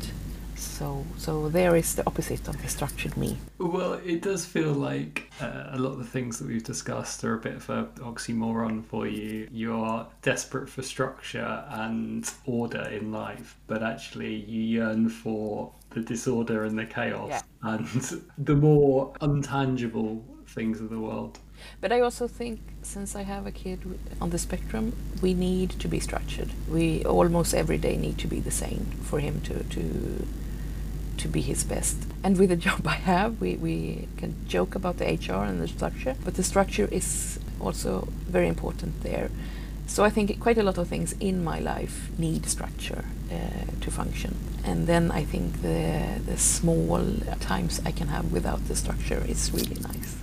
So, 0.80 1.04
so 1.18 1.50
there 1.50 1.76
is 1.76 1.94
the 1.94 2.06
opposite 2.06 2.48
of 2.48 2.56
the 2.62 2.66
structured 2.66 3.14
me. 3.14 3.36
Well, 3.58 4.00
it 4.02 4.22
does 4.22 4.46
feel 4.46 4.72
like 4.72 5.30
uh, 5.38 5.64
a 5.72 5.78
lot 5.78 5.90
of 5.90 5.98
the 5.98 6.04
things 6.04 6.38
that 6.38 6.48
we've 6.48 6.64
discussed 6.64 7.22
are 7.22 7.34
a 7.34 7.38
bit 7.38 7.56
of 7.56 7.68
a 7.68 7.84
oxymoron 7.98 8.82
for 8.86 9.06
you. 9.06 9.46
You're 9.52 10.06
desperate 10.22 10.70
for 10.70 10.80
structure 10.80 11.64
and 11.68 12.24
order 12.46 12.80
in 12.88 13.12
life, 13.12 13.58
but 13.66 13.82
actually 13.82 14.36
you 14.36 14.62
yearn 14.62 15.10
for 15.10 15.70
the 15.90 16.00
disorder 16.00 16.64
and 16.64 16.78
the 16.78 16.86
chaos 16.86 17.28
Yeah. 17.28 17.42
and 17.62 17.86
the 18.38 18.56
more 18.56 19.12
untangible 19.20 20.22
things 20.46 20.80
of 20.80 20.88
the 20.88 20.98
world. 20.98 21.40
But 21.82 21.92
I 21.92 22.00
also 22.00 22.26
think, 22.26 22.58
since 22.80 23.14
I 23.14 23.24
have 23.24 23.46
a 23.46 23.52
kid 23.52 23.80
on 24.18 24.30
the 24.30 24.38
spectrum, 24.38 24.96
we 25.20 25.34
need 25.34 25.68
to 25.78 25.88
be 25.88 26.00
structured. 26.00 26.48
We 26.70 27.04
almost 27.04 27.52
every 27.52 27.76
day 27.76 27.98
need 27.98 28.16
to 28.16 28.26
be 28.26 28.40
the 28.40 28.50
same 28.50 28.86
for 29.02 29.20
him 29.20 29.42
to 29.42 29.62
to 29.62 30.26
to 31.20 31.28
be 31.28 31.40
his 31.40 31.64
best. 31.64 31.96
And 32.22 32.38
with 32.38 32.50
the 32.50 32.56
job 32.68 32.86
I 32.86 32.98
have, 33.12 33.40
we, 33.40 33.56
we 33.56 34.08
can 34.16 34.34
joke 34.46 34.74
about 34.74 34.98
the 34.98 35.04
HR 35.04 35.44
and 35.44 35.60
the 35.60 35.68
structure, 35.68 36.14
but 36.24 36.34
the 36.34 36.42
structure 36.42 36.88
is 36.90 37.38
also 37.60 38.08
very 38.28 38.48
important 38.48 39.02
there. 39.02 39.30
So 39.86 40.04
I 40.04 40.10
think 40.10 40.38
quite 40.38 40.56
a 40.56 40.62
lot 40.62 40.78
of 40.78 40.86
things 40.86 41.14
in 41.18 41.42
my 41.42 41.58
life 41.58 42.10
need 42.16 42.46
structure 42.46 43.04
uh, 43.30 43.36
to 43.80 43.90
function. 43.90 44.36
And 44.64 44.86
then 44.86 45.10
I 45.10 45.24
think 45.24 45.62
the 45.62 46.20
the 46.24 46.36
small 46.36 47.02
times 47.40 47.80
I 47.84 47.90
can 47.90 48.06
have 48.08 48.30
without 48.30 48.68
the 48.68 48.76
structure 48.76 49.22
is 49.26 49.50
really 49.52 49.80
nice. 49.80 50.19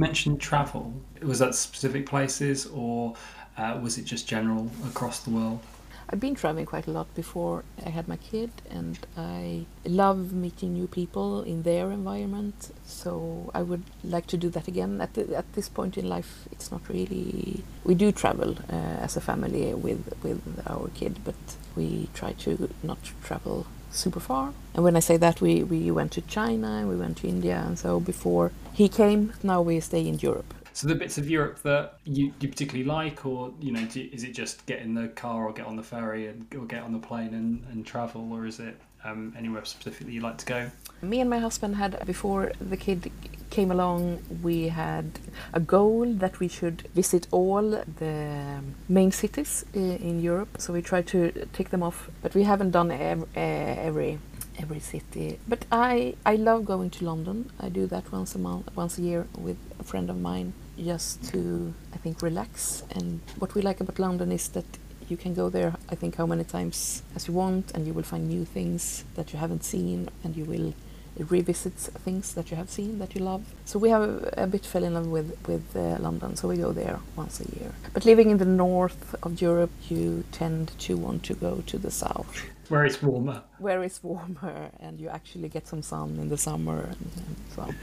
You 0.00 0.06
mentioned 0.06 0.40
travel. 0.40 0.94
Was 1.20 1.40
that 1.40 1.54
specific 1.54 2.06
places 2.06 2.64
or 2.64 3.16
uh, 3.58 3.78
was 3.82 3.98
it 3.98 4.06
just 4.06 4.26
general 4.26 4.70
across 4.86 5.20
the 5.20 5.28
world? 5.28 5.60
I've 6.08 6.18
been 6.18 6.34
traveling 6.34 6.64
quite 6.64 6.86
a 6.86 6.90
lot 6.90 7.14
before 7.14 7.64
I 7.84 7.90
had 7.90 8.08
my 8.08 8.16
kid, 8.16 8.50
and 8.70 8.98
I 9.14 9.66
love 9.84 10.32
meeting 10.32 10.72
new 10.72 10.86
people 10.86 11.42
in 11.42 11.64
their 11.64 11.90
environment. 11.90 12.74
So 12.86 13.50
I 13.54 13.60
would 13.60 13.82
like 14.02 14.26
to 14.28 14.38
do 14.38 14.48
that 14.48 14.66
again. 14.68 15.02
At 15.02 15.12
the, 15.12 15.36
at 15.36 15.52
this 15.52 15.68
point 15.68 15.98
in 15.98 16.08
life, 16.08 16.48
it's 16.50 16.72
not 16.72 16.88
really. 16.88 17.62
We 17.84 17.94
do 17.94 18.10
travel 18.10 18.56
uh, 18.72 19.04
as 19.06 19.18
a 19.18 19.20
family 19.20 19.74
with 19.74 20.14
with 20.22 20.40
our 20.66 20.88
kid, 20.94 21.18
but 21.26 21.40
we 21.76 22.08
try 22.14 22.32
to 22.44 22.70
not 22.82 22.98
travel 23.22 23.66
super 23.90 24.20
far. 24.20 24.52
And 24.74 24.84
when 24.84 24.96
I 24.96 25.00
say 25.00 25.16
that, 25.16 25.40
we 25.40 25.62
we 25.62 25.90
went 25.90 26.12
to 26.12 26.20
China, 26.22 26.86
we 26.86 26.96
went 26.96 27.18
to 27.18 27.28
India, 27.28 27.62
and 27.66 27.78
so 27.78 28.00
before 28.00 28.52
he 28.72 28.88
came, 28.88 29.32
now 29.42 29.60
we 29.62 29.80
stay 29.80 30.06
in 30.06 30.18
Europe. 30.18 30.54
So 30.72 30.86
the 30.86 30.94
bits 30.94 31.18
of 31.18 31.28
Europe 31.28 31.60
that 31.62 31.98
you, 32.04 32.32
you 32.40 32.48
particularly 32.48 32.84
like, 32.84 33.26
or 33.26 33.52
you 33.60 33.72
know, 33.72 33.84
do, 33.86 34.08
is 34.12 34.24
it 34.24 34.32
just 34.32 34.64
get 34.66 34.80
in 34.80 34.94
the 34.94 35.08
car 35.08 35.44
or 35.46 35.52
get 35.52 35.66
on 35.66 35.76
the 35.76 35.82
ferry 35.82 36.28
and 36.28 36.46
or 36.54 36.64
get 36.64 36.82
on 36.82 36.92
the 36.92 36.98
plane 36.98 37.34
and, 37.34 37.64
and 37.70 37.84
travel, 37.84 38.32
or 38.32 38.46
is 38.46 38.60
it 38.60 38.76
um, 39.04 39.34
anywhere 39.36 39.64
specifically 39.64 40.14
you 40.14 40.20
like 40.20 40.38
to 40.38 40.46
go? 40.46 40.70
Me 41.02 41.20
and 41.20 41.30
my 41.30 41.38
husband 41.38 41.76
had, 41.76 42.04
before 42.04 42.52
the 42.60 42.76
kid 42.76 43.10
came 43.48 43.70
along, 43.70 44.22
we 44.42 44.68
had 44.68 45.18
a 45.52 45.60
goal 45.60 46.06
that 46.12 46.38
we 46.40 46.46
should 46.48 46.82
visit 46.94 47.26
all 47.30 47.82
the 47.98 48.60
main 48.88 49.10
cities 49.10 49.64
in 49.74 50.20
Europe. 50.20 50.56
So 50.58 50.72
we 50.72 50.82
tried 50.82 51.06
to 51.08 51.32
tick 51.52 51.70
them 51.70 51.82
off, 51.82 52.10
but 52.22 52.34
we 52.34 52.42
haven't 52.42 52.70
done 52.72 52.90
ev- 52.90 53.22
uh, 53.36 53.40
every 53.88 54.18
every 54.58 54.80
city. 54.80 55.38
But 55.48 55.64
I 55.72 56.14
I 56.26 56.36
love 56.36 56.66
going 56.66 56.90
to 56.90 57.04
London. 57.04 57.50
I 57.58 57.70
do 57.70 57.86
that 57.86 58.12
once 58.12 58.34
a 58.34 58.38
month, 58.38 58.68
once 58.76 58.98
a 58.98 59.02
year 59.02 59.26
with 59.38 59.56
a 59.78 59.84
friend 59.84 60.10
of 60.10 60.20
mine, 60.20 60.52
just 60.78 61.24
to 61.32 61.72
I 61.94 61.96
think 61.96 62.20
relax. 62.22 62.82
And 62.94 63.20
what 63.38 63.54
we 63.54 63.62
like 63.62 63.80
about 63.80 63.98
London 63.98 64.30
is 64.32 64.48
that 64.48 64.66
you 65.08 65.16
can 65.16 65.34
go 65.34 65.48
there 65.48 65.74
I 65.88 65.96
think 65.96 66.16
how 66.16 66.26
many 66.26 66.44
times 66.44 67.02
as 67.16 67.26
you 67.26 67.34
want, 67.34 67.72
and 67.74 67.86
you 67.86 67.94
will 67.94 68.04
find 68.04 68.28
new 68.28 68.44
things 68.44 69.04
that 69.14 69.32
you 69.32 69.38
haven't 69.38 69.64
seen, 69.64 70.08
and 70.22 70.36
you 70.36 70.44
will 70.44 70.74
revisit 71.24 71.72
things 72.04 72.34
that 72.34 72.50
you 72.50 72.56
have 72.56 72.70
seen 72.70 72.98
that 72.98 73.14
you 73.14 73.20
love. 73.24 73.42
So 73.64 73.78
we 73.78 73.90
have 73.90 74.02
a, 74.02 74.44
a 74.44 74.46
bit 74.46 74.64
fell 74.66 74.84
in 74.84 74.94
love 74.94 75.06
with 75.06 75.36
with 75.46 75.76
uh, 75.76 75.96
London, 76.00 76.36
so 76.36 76.48
we 76.48 76.56
go 76.56 76.72
there 76.72 76.98
once 77.16 77.40
a 77.40 77.44
year. 77.58 77.72
But 77.94 78.04
living 78.04 78.30
in 78.30 78.38
the 78.38 78.44
north 78.44 79.14
of 79.22 79.40
Europe, 79.42 79.70
you 79.88 80.24
tend 80.32 80.72
to 80.86 80.96
want 80.96 81.22
to 81.24 81.34
go 81.34 81.62
to 81.66 81.78
the 81.78 81.90
south, 81.90 82.34
Where 82.68 82.84
it's 82.86 83.02
warmer. 83.02 83.42
where 83.58 83.82
it's 83.86 84.02
warmer 84.02 84.70
and 84.80 85.00
you 85.00 85.08
actually 85.08 85.48
get 85.48 85.66
some 85.68 85.82
sun 85.82 86.18
in 86.20 86.28
the 86.28 86.38
summer 86.38 86.80
and, 86.80 87.10
and 87.26 87.36
so. 87.54 87.62
on. 87.62 87.74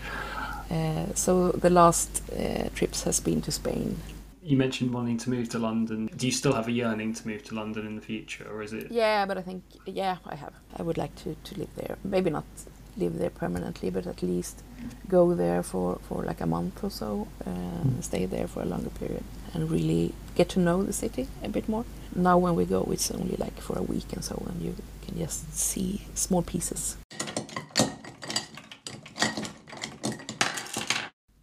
Uh, 0.70 1.14
so 1.16 1.52
the 1.52 1.70
last 1.70 2.22
uh, 2.32 2.70
trips 2.76 3.04
has 3.04 3.20
been 3.22 3.42
to 3.42 3.52
Spain. 3.52 3.96
You 4.44 4.58
mentioned 4.58 4.94
wanting 4.94 5.18
to 5.20 5.30
move 5.30 5.50
to 5.50 5.60
London. 5.60 6.10
Do 6.16 6.26
you 6.26 6.32
still 6.32 6.54
have 6.54 6.68
a 6.70 6.72
yearning 6.72 7.14
to 7.16 7.28
move 7.28 7.44
to 7.46 7.56
London 7.56 7.86
in 7.86 7.96
the 7.96 8.02
future, 8.02 8.46
or 8.50 8.64
is 8.64 8.72
it? 8.74 8.92
Yeah, 8.92 9.26
but 9.26 9.38
I 9.38 9.42
think 9.42 9.64
yeah, 9.86 10.18
I 10.26 10.36
have. 10.36 10.54
I 10.80 10.84
would 10.84 10.98
like 10.98 11.14
to, 11.24 11.36
to 11.44 11.60
live 11.60 11.70
there. 11.76 11.98
Maybe 12.04 12.30
not 12.30 12.46
live 12.98 13.18
there 13.18 13.30
permanently, 13.30 13.90
but 13.90 14.08
at 14.08 14.22
least 14.22 14.64
go 15.08 15.34
there 15.34 15.64
for, 15.64 16.00
for 16.08 16.24
like 16.24 16.42
a 16.42 16.46
month 16.46 16.84
or 16.84 16.90
so, 16.92 17.28
uh, 17.46 17.50
and 17.50 18.04
stay 18.04 18.26
there 18.26 18.48
for 18.48 18.62
a 18.62 18.66
longer 18.66 18.90
period, 18.90 19.24
and 19.54 19.70
really 19.70 20.14
get 20.36 20.50
to 20.50 20.60
know 20.60 20.84
the 20.84 20.94
city 20.94 21.28
a 21.44 21.50
bit 21.50 21.68
more. 21.70 21.86
Now 22.16 22.38
when 22.38 22.56
we 22.56 22.66
go, 22.66 22.88
it's 22.92 23.12
only 23.12 23.36
like 23.38 23.60
for 23.60 23.78
a 23.78 23.82
week 23.84 24.14
and 24.14 24.24
so, 24.24 24.44
and 24.50 24.62
you 24.62 24.76
can 25.06 25.18
just 25.18 25.54
see 25.56 26.02
small 26.14 26.42
pieces. 26.42 26.98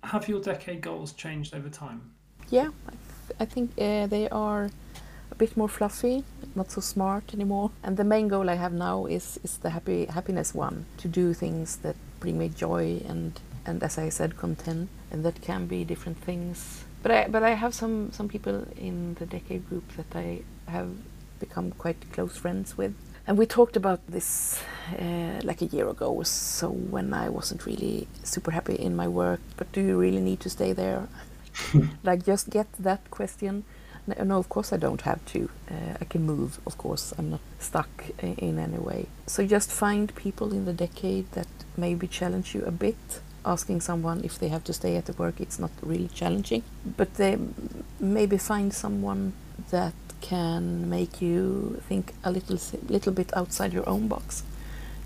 Have 0.03 0.29
your 0.29 0.40
decade 0.40 0.81
goals 0.81 1.12
changed 1.12 1.55
over 1.55 1.69
time? 1.69 2.12
Yeah, 2.51 2.71
I, 2.87 2.90
th- 2.90 3.40
I 3.40 3.45
think 3.47 3.73
uh, 3.79 4.07
they 4.07 4.29
are 4.29 4.71
a 5.35 5.38
bit 5.38 5.57
more 5.57 5.68
fluffy, 5.68 6.25
not 6.55 6.70
so 6.70 6.81
smart 6.81 7.35
anymore. 7.35 7.70
And 7.83 7.97
the 7.97 8.05
main 8.05 8.29
goal 8.29 8.49
I 8.49 8.55
have 8.55 8.73
now 8.73 9.07
is 9.07 9.38
is 9.42 9.59
the 9.59 9.70
happy 9.70 10.07
happiness 10.07 10.55
one 10.55 10.87
to 10.99 11.09
do 11.09 11.35
things 11.35 11.77
that 11.83 11.97
bring 12.20 12.38
me 12.38 12.49
joy 12.49 13.03
and 13.09 13.40
and 13.66 13.83
as 13.83 13.99
I 13.99 14.11
said, 14.11 14.37
content, 14.37 14.88
and 15.11 15.25
that 15.25 15.40
can 15.40 15.66
be 15.66 15.85
different 15.85 16.18
things. 16.18 16.85
But 17.03 17.11
I 17.12 17.29
but 17.29 17.42
I 17.42 17.55
have 17.55 17.75
some 17.75 18.12
some 18.12 18.29
people 18.29 18.66
in 18.77 19.14
the 19.14 19.27
decade 19.27 19.68
group 19.68 19.85
that 19.97 20.11
I 20.14 20.42
have 20.70 20.90
become 21.40 21.73
quite 21.73 22.01
close 22.12 22.37
friends 22.37 22.79
with, 22.79 22.94
and 23.27 23.38
we 23.38 23.47
talked 23.47 23.77
about 23.77 24.01
this 24.09 24.61
uh, 24.99 25.40
like 25.42 25.62
a 25.62 25.66
year 25.66 25.88
ago 25.88 26.09
or 26.12 26.25
so 26.25 26.68
when 26.68 27.12
I 27.12 27.29
wasn't 27.29 27.66
really 27.66 28.07
super 28.23 28.53
happy 28.53 28.75
in 28.75 28.94
my 28.97 29.09
work. 29.09 29.40
But 29.57 29.73
do 29.73 29.81
you 29.81 29.99
really 29.99 30.20
need 30.20 30.40
to 30.40 30.51
stay 30.51 30.73
there? 30.73 31.09
like 32.03 32.25
just 32.25 32.51
get 32.51 32.66
that 32.79 33.11
question. 33.11 33.64
No, 34.07 34.38
of 34.38 34.49
course 34.49 34.73
I 34.73 34.77
don't 34.77 35.01
have 35.03 35.25
to. 35.27 35.49
Uh, 35.71 35.97
I 36.01 36.05
can 36.05 36.23
move, 36.23 36.61
of 36.67 36.77
course. 36.77 37.14
I'm 37.19 37.31
not 37.31 37.40
stuck 37.59 37.88
in, 38.19 38.35
in 38.35 38.59
any 38.59 38.79
way. 38.79 39.07
So 39.27 39.47
just 39.47 39.71
find 39.73 40.14
people 40.14 40.53
in 40.53 40.67
the 40.67 40.75
decade 40.75 41.31
that 41.33 41.49
maybe 41.77 42.07
challenge 42.07 42.55
you 42.55 42.62
a 42.64 42.71
bit 42.71 43.21
asking 43.47 43.81
someone 43.81 44.25
if 44.25 44.38
they 44.38 44.49
have 44.49 44.64
to 44.64 44.73
stay 44.73 44.97
at 44.97 45.05
the 45.07 45.12
work 45.14 45.40
it's 45.40 45.59
not 45.59 45.71
really 45.83 46.09
challenging 46.09 46.62
but 46.97 47.14
they 47.14 47.37
maybe 48.01 48.38
find 48.38 48.73
someone 48.73 49.33
that 49.71 49.93
can 50.21 50.88
make 50.88 51.21
you 51.21 51.81
think 51.88 52.14
a 52.25 52.31
little 52.31 52.59
little 52.88 53.12
bit 53.12 53.31
outside 53.37 53.73
your 53.73 53.87
own 53.88 54.09
box 54.09 54.43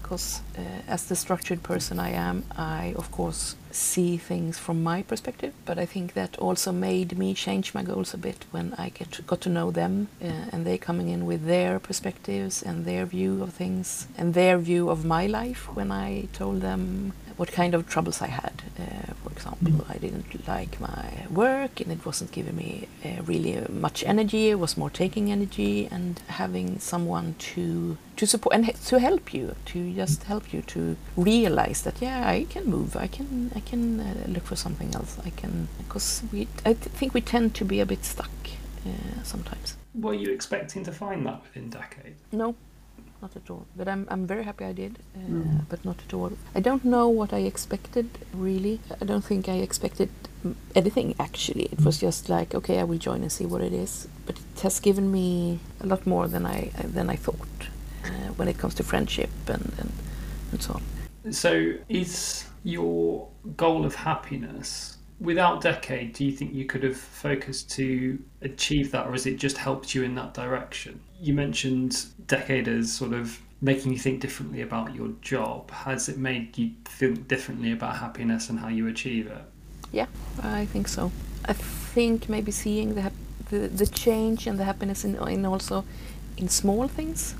because 0.09 0.41
uh, 0.57 0.63
as 0.89 1.05
the 1.05 1.15
structured 1.15 1.63
person 1.63 2.01
I 2.01 2.13
am 2.13 2.43
I 2.57 2.95
of 2.97 3.11
course 3.11 3.57
see 3.71 4.17
things 4.17 4.59
from 4.59 4.83
my 4.83 5.03
perspective 5.03 5.53
but 5.67 5.79
I 5.79 5.85
think 5.85 6.15
that 6.15 6.39
also 6.39 6.73
made 6.73 7.19
me 7.19 7.35
change 7.35 7.75
my 7.75 7.83
goals 7.83 8.15
a 8.15 8.17
bit 8.17 8.47
when 8.51 8.73
I 8.79 8.89
get 8.89 9.27
got 9.27 9.43
to 9.43 9.51
know 9.51 9.71
them 9.71 10.09
uh, 10.23 10.53
and 10.53 10.65
they 10.65 10.79
coming 10.79 11.11
in 11.11 11.27
with 11.27 11.45
their 11.45 11.79
perspectives 11.79 12.63
and 12.63 12.87
their 12.87 13.05
view 13.05 13.43
of 13.43 13.53
things 13.53 14.09
and 14.17 14.33
their 14.33 14.57
view 14.57 14.89
of 14.89 15.05
my 15.05 15.27
life 15.27 15.69
when 15.77 15.93
I 15.93 16.29
told 16.33 16.63
them 16.63 17.13
what 17.39 17.53
kind 17.53 17.73
of 17.75 17.89
troubles 17.89 18.21
I 18.21 18.27
had. 18.27 18.63
Uh, 18.79 19.15
for 19.23 19.31
example, 19.31 19.73
mm. 19.73 19.95
I 19.95 19.97
didn't 19.99 20.47
like 20.49 20.81
my 20.81 21.27
work 21.31 21.81
and 21.81 21.93
it 21.93 22.05
wasn't 22.05 22.33
giving 22.33 22.57
me 22.57 22.89
uh, 23.05 23.23
really 23.23 23.65
much 23.71 24.05
energy. 24.05 24.51
It 24.51 24.59
was 24.59 24.77
more 24.77 24.91
taking 24.91 25.31
energy 25.31 25.89
and 25.91 26.21
having 26.29 26.79
someone 26.79 27.37
to 27.55 27.97
to 28.17 28.27
support 28.27 28.55
and 28.57 28.75
to 28.75 28.99
help 28.99 29.33
you, 29.33 29.55
to 29.67 29.95
just 29.95 30.25
help 30.25 30.53
you 30.53 30.63
to 30.63 30.97
realize 31.17 31.83
that 31.83 32.03
yeah, 32.03 32.29
I 32.29 32.47
can 32.51 32.65
move. 32.67 32.97
I 32.97 33.07
can 33.07 33.53
I 33.55 33.61
can 33.61 34.01
uh, 34.01 34.15
look 34.27 34.45
for 34.45 34.57
something 34.57 34.95
else. 34.95 35.17
I 35.25 35.31
can 35.31 35.69
because 35.79 36.23
we 36.33 36.49
I 36.67 36.73
th- 36.75 36.93
think 36.99 37.15
we 37.15 37.21
tend 37.21 37.55
to 37.55 37.65
be 37.65 37.81
a 37.81 37.87
bit 37.87 38.05
stuck 38.05 38.37
uh, 38.87 39.23
sometimes. 39.23 39.77
Were 39.95 40.15
you 40.15 40.33
expecting 40.33 40.85
to 40.85 40.93
find 40.93 41.25
that 41.27 41.43
within 41.43 41.71
Decade? 41.71 42.17
No, 42.33 42.55
not 43.23 43.37
at 43.37 43.51
all. 43.51 43.67
But 43.77 43.89
I'm 43.89 44.07
I'm 44.11 44.27
very 44.27 44.45
happy 44.45 44.65
I 44.65 44.73
did, 44.73 44.99
uh, 45.17 45.19
mm. 45.19 45.61
but 45.69 45.85
not 45.85 45.97
at 46.07 46.15
all. 46.15 46.33
I 46.55 46.61
don't 46.61 46.85
know 46.85 47.09
what 47.09 47.33
I 47.33 47.39
expected 47.39 48.09
really. 48.33 48.81
I 49.01 49.05
don't 49.05 49.25
think 49.25 49.49
I 49.49 49.55
expected 49.55 50.11
anything 50.75 51.15
actually. 51.19 51.65
It 51.73 51.81
was 51.85 51.99
just 51.99 52.29
like 52.29 52.55
okay, 52.55 52.79
I 52.79 52.85
will 52.85 52.99
join 52.99 53.23
and 53.23 53.33
see 53.33 53.47
what 53.47 53.63
it 53.63 53.73
is. 53.73 54.09
But 54.27 54.39
it 54.39 54.61
has 54.63 54.81
given 54.81 55.11
me 55.11 55.61
a 55.81 55.87
lot 55.87 56.07
more 56.07 56.29
than 56.29 56.47
I 56.47 56.71
than 56.83 57.11
I 57.11 57.17
thought 57.17 57.69
uh, 58.05 58.33
when 58.37 58.49
it 58.49 58.59
comes 58.59 58.75
to 58.75 58.83
friendship 58.83 59.31
and, 59.47 59.73
and 59.79 59.93
and 60.53 60.63
so 60.63 60.75
on. 60.75 61.33
So 61.33 61.75
is 61.89 62.45
your 62.65 63.29
goal 63.57 63.85
of 63.85 63.95
happiness 63.95 64.98
without 65.21 65.61
decade 65.61 66.13
do 66.13 66.25
you 66.25 66.33
think 66.33 66.55
you 66.55 66.65
could 66.65 66.83
have 66.83 66.97
focused 66.97 67.71
to 67.71 68.19
achieve 68.43 68.91
that 68.93 69.07
or 69.07 69.13
has 69.13 69.27
it 69.27 69.37
just 69.37 69.57
helped 69.57 69.95
you 69.95 70.03
in 70.03 70.15
that 70.15 70.35
direction? 70.35 71.01
You 71.21 71.35
mentioned 71.35 72.07
decade 72.27 72.69
as 72.69 72.93
sort 72.93 73.13
of 73.13 73.41
making 73.61 73.93
you 73.93 73.99
think 73.99 74.21
differently 74.21 74.63
about 74.63 74.95
your 74.95 75.09
job. 75.21 75.71
Has 75.73 76.09
it 76.09 76.17
made 76.17 76.57
you 76.57 76.71
think 76.85 77.27
differently 77.27 77.73
about 77.73 77.97
happiness 77.97 78.49
and 78.51 78.61
how 78.61 78.69
you 78.69 78.87
achieve 78.87 79.27
it? 79.27 79.43
Yeah 79.93 80.07
i 80.43 80.67
think 80.67 80.89
so. 80.89 81.11
I 81.45 81.55
think 81.55 82.29
maybe 82.29 82.53
seeing 82.53 82.95
the 82.95 83.11
the, 83.51 83.69
the 83.69 83.87
change 83.87 84.47
and 84.47 84.59
the 84.59 84.65
happiness 84.65 85.05
in, 85.05 85.17
in 85.29 85.47
also 85.47 85.85
in 86.37 86.49
small 86.49 86.87
things 86.87 87.35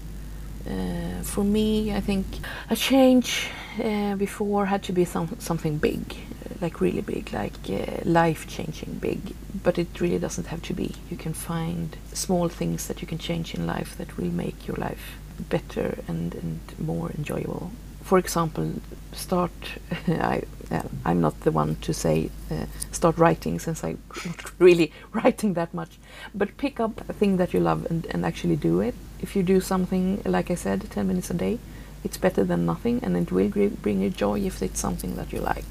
uh, 0.69 1.23
for 1.23 1.45
me 1.45 1.95
i 1.95 2.01
think 2.01 2.27
a 2.71 2.77
change 2.77 3.49
uh, 3.83 4.17
before 4.17 4.67
had 4.67 4.83
to 4.83 4.93
be 4.93 5.05
some, 5.05 5.29
something 5.39 5.79
big 5.79 6.17
like 6.61 6.81
really 6.81 7.01
big, 7.01 7.33
like 7.33 7.55
uh, 7.71 8.01
life 8.05 8.47
changing 8.49 8.95
big. 8.95 9.35
But 9.63 9.79
it 9.79 10.01
really 10.01 10.19
doesn't 10.19 10.49
have 10.49 10.63
to 10.63 10.75
be. 10.75 10.95
You 11.11 11.17
can 11.17 11.33
find 11.33 11.97
small 12.13 12.49
things 12.49 12.89
that 12.89 13.01
you 13.01 13.09
can 13.09 13.19
change 13.19 13.55
in 13.55 13.67
life 13.67 13.97
that 13.99 14.17
will 14.17 14.31
make 14.31 14.67
your 14.67 14.77
life 14.77 15.19
better 15.39 15.99
and, 16.09 16.35
and 16.35 16.61
more 16.79 17.11
enjoyable. 17.11 17.73
For 18.09 18.17
example, 18.17 18.73
start. 19.13 19.53
I 20.09 20.43
uh, 20.71 20.83
I'm 21.05 21.21
not 21.21 21.39
the 21.41 21.51
one 21.51 21.77
to 21.83 21.93
say 21.93 22.31
uh, 22.51 22.65
start 22.91 23.19
writing 23.19 23.59
since 23.59 23.85
I'm 23.85 23.99
not 24.25 24.51
really 24.59 24.93
writing 25.13 25.53
that 25.55 25.75
much. 25.75 25.99
But 26.35 26.57
pick 26.57 26.81
up 26.81 27.07
a 27.07 27.13
thing 27.13 27.37
that 27.37 27.53
you 27.53 27.61
love 27.61 27.87
and, 27.91 28.07
and 28.07 28.25
actually 28.25 28.57
do 28.57 28.81
it. 28.81 28.95
If 29.21 29.37
you 29.37 29.43
do 29.43 29.61
something, 29.61 30.23
like 30.25 30.51
I 30.51 30.55
said, 30.55 30.91
10 30.91 31.07
minutes 31.07 31.29
a 31.29 31.35
day, 31.35 31.59
it's 32.03 32.17
better 32.17 32.45
than 32.45 32.65
nothing 32.65 33.05
and 33.05 33.15
it 33.15 33.31
will 33.31 33.51
bring 33.83 34.01
you 34.01 34.09
joy 34.09 34.41
if 34.41 34.63
it's 34.63 34.81
something 34.81 35.15
that 35.17 35.31
you 35.31 35.41
like. 35.41 35.67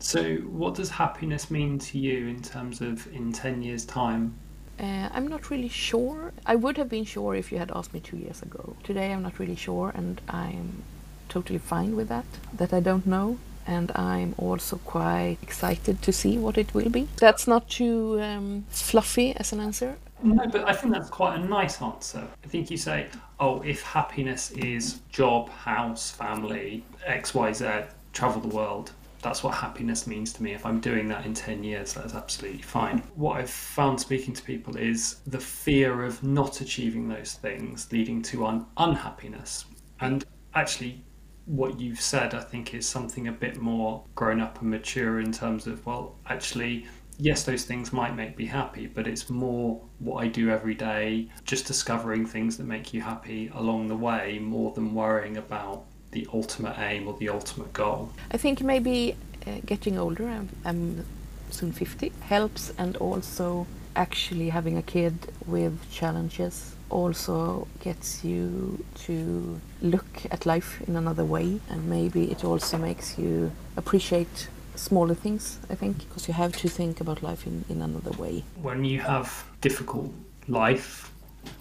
So, 0.00 0.38
what 0.38 0.74
does 0.74 0.90
happiness 0.90 1.52
mean 1.52 1.78
to 1.78 1.98
you 1.98 2.26
in 2.26 2.42
terms 2.42 2.80
of 2.80 3.06
in 3.14 3.32
10 3.32 3.62
years' 3.62 3.84
time? 3.84 4.34
Uh, 4.80 5.08
I'm 5.12 5.28
not 5.28 5.50
really 5.50 5.68
sure. 5.68 6.32
I 6.46 6.56
would 6.56 6.76
have 6.78 6.88
been 6.88 7.04
sure 7.04 7.36
if 7.36 7.52
you 7.52 7.58
had 7.58 7.70
asked 7.76 7.94
me 7.94 8.00
two 8.00 8.16
years 8.16 8.42
ago. 8.42 8.74
Today, 8.82 9.12
I'm 9.12 9.22
not 9.22 9.38
really 9.38 9.54
sure, 9.56 9.92
and 9.94 10.20
I'm 10.28 10.82
totally 11.30 11.58
fine 11.58 11.96
with 11.96 12.08
that, 12.08 12.26
that 12.52 12.72
I 12.72 12.80
don't 12.80 13.06
know. 13.06 13.38
And 13.66 13.92
I'm 13.94 14.34
also 14.36 14.76
quite 14.78 15.38
excited 15.42 16.02
to 16.02 16.12
see 16.12 16.36
what 16.38 16.58
it 16.58 16.74
will 16.74 16.90
be. 16.90 17.08
That's 17.18 17.46
not 17.46 17.68
too 17.68 18.20
um, 18.20 18.64
fluffy 18.70 19.34
as 19.36 19.52
an 19.52 19.60
answer. 19.60 19.96
No, 20.22 20.46
but 20.46 20.68
I 20.68 20.72
think 20.72 20.92
that's 20.92 21.08
quite 21.08 21.38
a 21.38 21.44
nice 21.44 21.80
answer. 21.80 22.26
I 22.44 22.48
think 22.48 22.70
you 22.70 22.76
say, 22.76 23.06
oh, 23.38 23.62
if 23.62 23.82
happiness 23.82 24.50
is 24.50 25.00
job, 25.10 25.48
house, 25.50 26.10
family, 26.10 26.84
X, 27.06 27.34
Y, 27.34 27.52
Z, 27.52 27.66
travel 28.12 28.40
the 28.42 28.54
world, 28.54 28.92
that's 29.22 29.42
what 29.42 29.54
happiness 29.54 30.06
means 30.06 30.32
to 30.34 30.42
me. 30.42 30.52
If 30.52 30.64
I'm 30.64 30.80
doing 30.80 31.08
that 31.08 31.26
in 31.26 31.34
10 31.34 31.62
years, 31.62 31.92
that's 31.92 32.14
absolutely 32.14 32.62
fine. 32.62 32.98
What 33.14 33.36
I've 33.36 33.50
found 33.50 34.00
speaking 34.00 34.34
to 34.34 34.42
people 34.42 34.76
is 34.76 35.16
the 35.26 35.38
fear 35.38 36.04
of 36.04 36.22
not 36.22 36.60
achieving 36.60 37.08
those 37.08 37.34
things 37.34 37.88
leading 37.92 38.22
to 38.22 38.46
un- 38.46 38.66
unhappiness. 38.76 39.66
And 40.00 40.24
actually, 40.54 41.04
what 41.46 41.80
you've 41.80 42.00
said, 42.00 42.34
I 42.34 42.40
think, 42.40 42.74
is 42.74 42.86
something 42.86 43.28
a 43.28 43.32
bit 43.32 43.56
more 43.56 44.04
grown 44.14 44.40
up 44.40 44.60
and 44.60 44.70
mature 44.70 45.20
in 45.20 45.32
terms 45.32 45.66
of, 45.66 45.84
well, 45.86 46.16
actually, 46.26 46.86
yes, 47.18 47.44
those 47.44 47.64
things 47.64 47.92
might 47.92 48.14
make 48.14 48.38
me 48.38 48.46
happy, 48.46 48.86
but 48.86 49.06
it's 49.06 49.28
more 49.30 49.80
what 49.98 50.24
I 50.24 50.28
do 50.28 50.50
every 50.50 50.74
day, 50.74 51.28
just 51.44 51.66
discovering 51.66 52.26
things 52.26 52.56
that 52.56 52.64
make 52.64 52.94
you 52.94 53.00
happy 53.00 53.50
along 53.54 53.88
the 53.88 53.96
way 53.96 54.38
more 54.38 54.72
than 54.72 54.94
worrying 54.94 55.36
about 55.36 55.84
the 56.12 56.26
ultimate 56.32 56.78
aim 56.78 57.06
or 57.06 57.16
the 57.18 57.28
ultimate 57.28 57.72
goal? 57.72 58.12
I 58.30 58.36
think 58.36 58.62
maybe 58.62 59.16
uh, 59.46 59.58
getting 59.66 59.98
older, 59.98 60.28
I'm, 60.28 60.48
I'm 60.64 61.06
soon 61.50 61.72
50, 61.72 62.12
helps, 62.20 62.72
and 62.78 62.96
also 62.96 63.66
actually 63.96 64.48
having 64.48 64.76
a 64.76 64.82
kid 64.82 65.32
with 65.46 65.90
challenges 65.90 66.74
also 66.90 67.66
gets 67.80 68.24
you 68.24 68.84
to 69.06 69.60
look 69.82 70.06
at 70.30 70.46
life 70.46 70.80
in 70.86 70.96
another 70.96 71.24
way, 71.24 71.60
and 71.68 71.88
maybe 71.88 72.30
it 72.30 72.44
also 72.44 72.76
makes 72.78 73.18
you 73.18 73.52
appreciate 73.76 74.48
smaller 74.74 75.14
things, 75.14 75.58
I 75.68 75.74
think, 75.74 75.98
because 75.98 76.28
you 76.28 76.34
have 76.34 76.56
to 76.56 76.68
think 76.68 77.00
about 77.00 77.22
life 77.22 77.46
in, 77.46 77.64
in 77.68 77.82
another 77.82 78.12
way. 78.12 78.44
When 78.60 78.84
you 78.84 79.00
have 79.00 79.44
difficult 79.60 80.12
life 80.48 81.10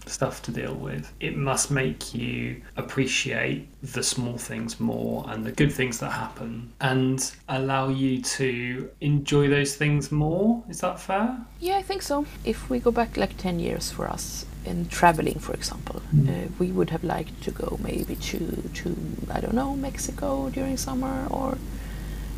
stuff 0.06 0.42
to 0.44 0.52
deal 0.52 0.74
with, 0.74 1.12
it 1.20 1.38
must 1.38 1.72
make 1.72 2.14
you 2.14 2.62
appreciate 2.78 3.68
the 3.82 4.04
small 4.04 4.38
things 4.38 4.80
more 4.80 5.26
and 5.30 5.46
the 5.46 5.52
good 5.52 5.72
things 5.72 6.00
that 6.00 6.12
happen 6.12 6.72
and 6.82 7.32
allow 7.48 7.90
you 7.90 8.22
to 8.22 8.90
enjoy 9.02 9.48
those 9.48 9.76
things 9.76 10.12
more. 10.12 10.64
Is 10.70 10.82
that 10.82 11.00
fair? 11.00 11.38
Yeah, 11.60 11.78
I 11.78 11.82
think 11.82 12.02
so. 12.02 12.26
If 12.44 12.70
we 12.70 12.80
go 12.80 12.92
back 12.92 13.18
like 13.18 13.38
10 13.38 13.60
years 13.60 13.92
for 13.92 14.08
us, 14.08 14.46
in 14.70 14.88
traveling, 14.88 15.40
for 15.40 15.54
example, 15.54 16.02
mm. 16.16 16.30
uh, 16.30 16.48
we 16.60 16.72
would 16.72 16.90
have 16.92 17.04
liked 17.04 17.42
to 17.44 17.52
go 17.52 17.78
maybe 17.82 18.16
to 18.16 18.40
to 18.80 18.96
I 19.36 19.40
don't 19.42 19.56
know 19.56 19.76
Mexico 19.76 20.50
during 20.50 20.78
summer 20.78 21.28
or 21.30 21.58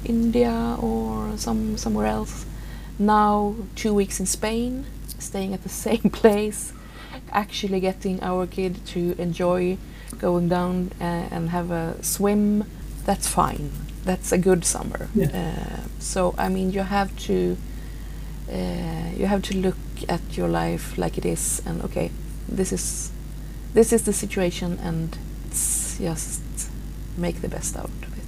India 0.06 0.78
or 0.80 1.38
some 1.38 1.78
somewhere 1.78 2.08
else. 2.08 2.46
Now 2.98 3.56
two 3.76 3.94
weeks 3.94 4.20
in 4.20 4.26
Spain, 4.26 4.86
staying 5.20 5.54
at 5.54 5.64
the 5.64 5.70
same 5.88 6.10
place, 6.22 6.74
actually 7.32 7.80
getting 7.80 8.22
our 8.24 8.48
kid 8.48 8.86
to 8.94 9.16
enjoy 9.18 9.78
going 10.20 10.50
down 10.50 10.92
uh, 11.00 11.36
and 11.36 11.50
have 11.50 11.72
a 11.72 12.04
swim, 12.04 12.66
that's 13.06 13.28
fine. 13.28 13.72
That's 14.04 14.32
a 14.32 14.38
good 14.38 14.66
summer. 14.66 15.10
Yeah. 15.14 15.28
Uh, 15.28 15.80
so 16.00 16.34
I 16.38 16.50
mean, 16.50 16.72
you 16.72 16.82
have 16.82 17.16
to 17.28 17.58
uh, 18.52 19.12
you 19.16 19.28
have 19.28 19.42
to 19.44 19.58
look 19.58 19.78
at 20.10 20.22
your 20.36 20.48
life 20.48 20.98
like 20.98 21.18
it 21.18 21.26
is, 21.26 21.62
and 21.66 21.82
okay, 21.84 22.12
this 22.52 22.72
is 22.72 23.12
this 23.74 23.94
is 23.94 24.04
the 24.04 24.14
situation, 24.14 24.78
and 24.82 25.18
just 25.98 26.42
make 27.18 27.42
the 27.42 27.48
best 27.48 27.78
out 27.78 27.86
of 27.86 28.18
it. 28.18 28.22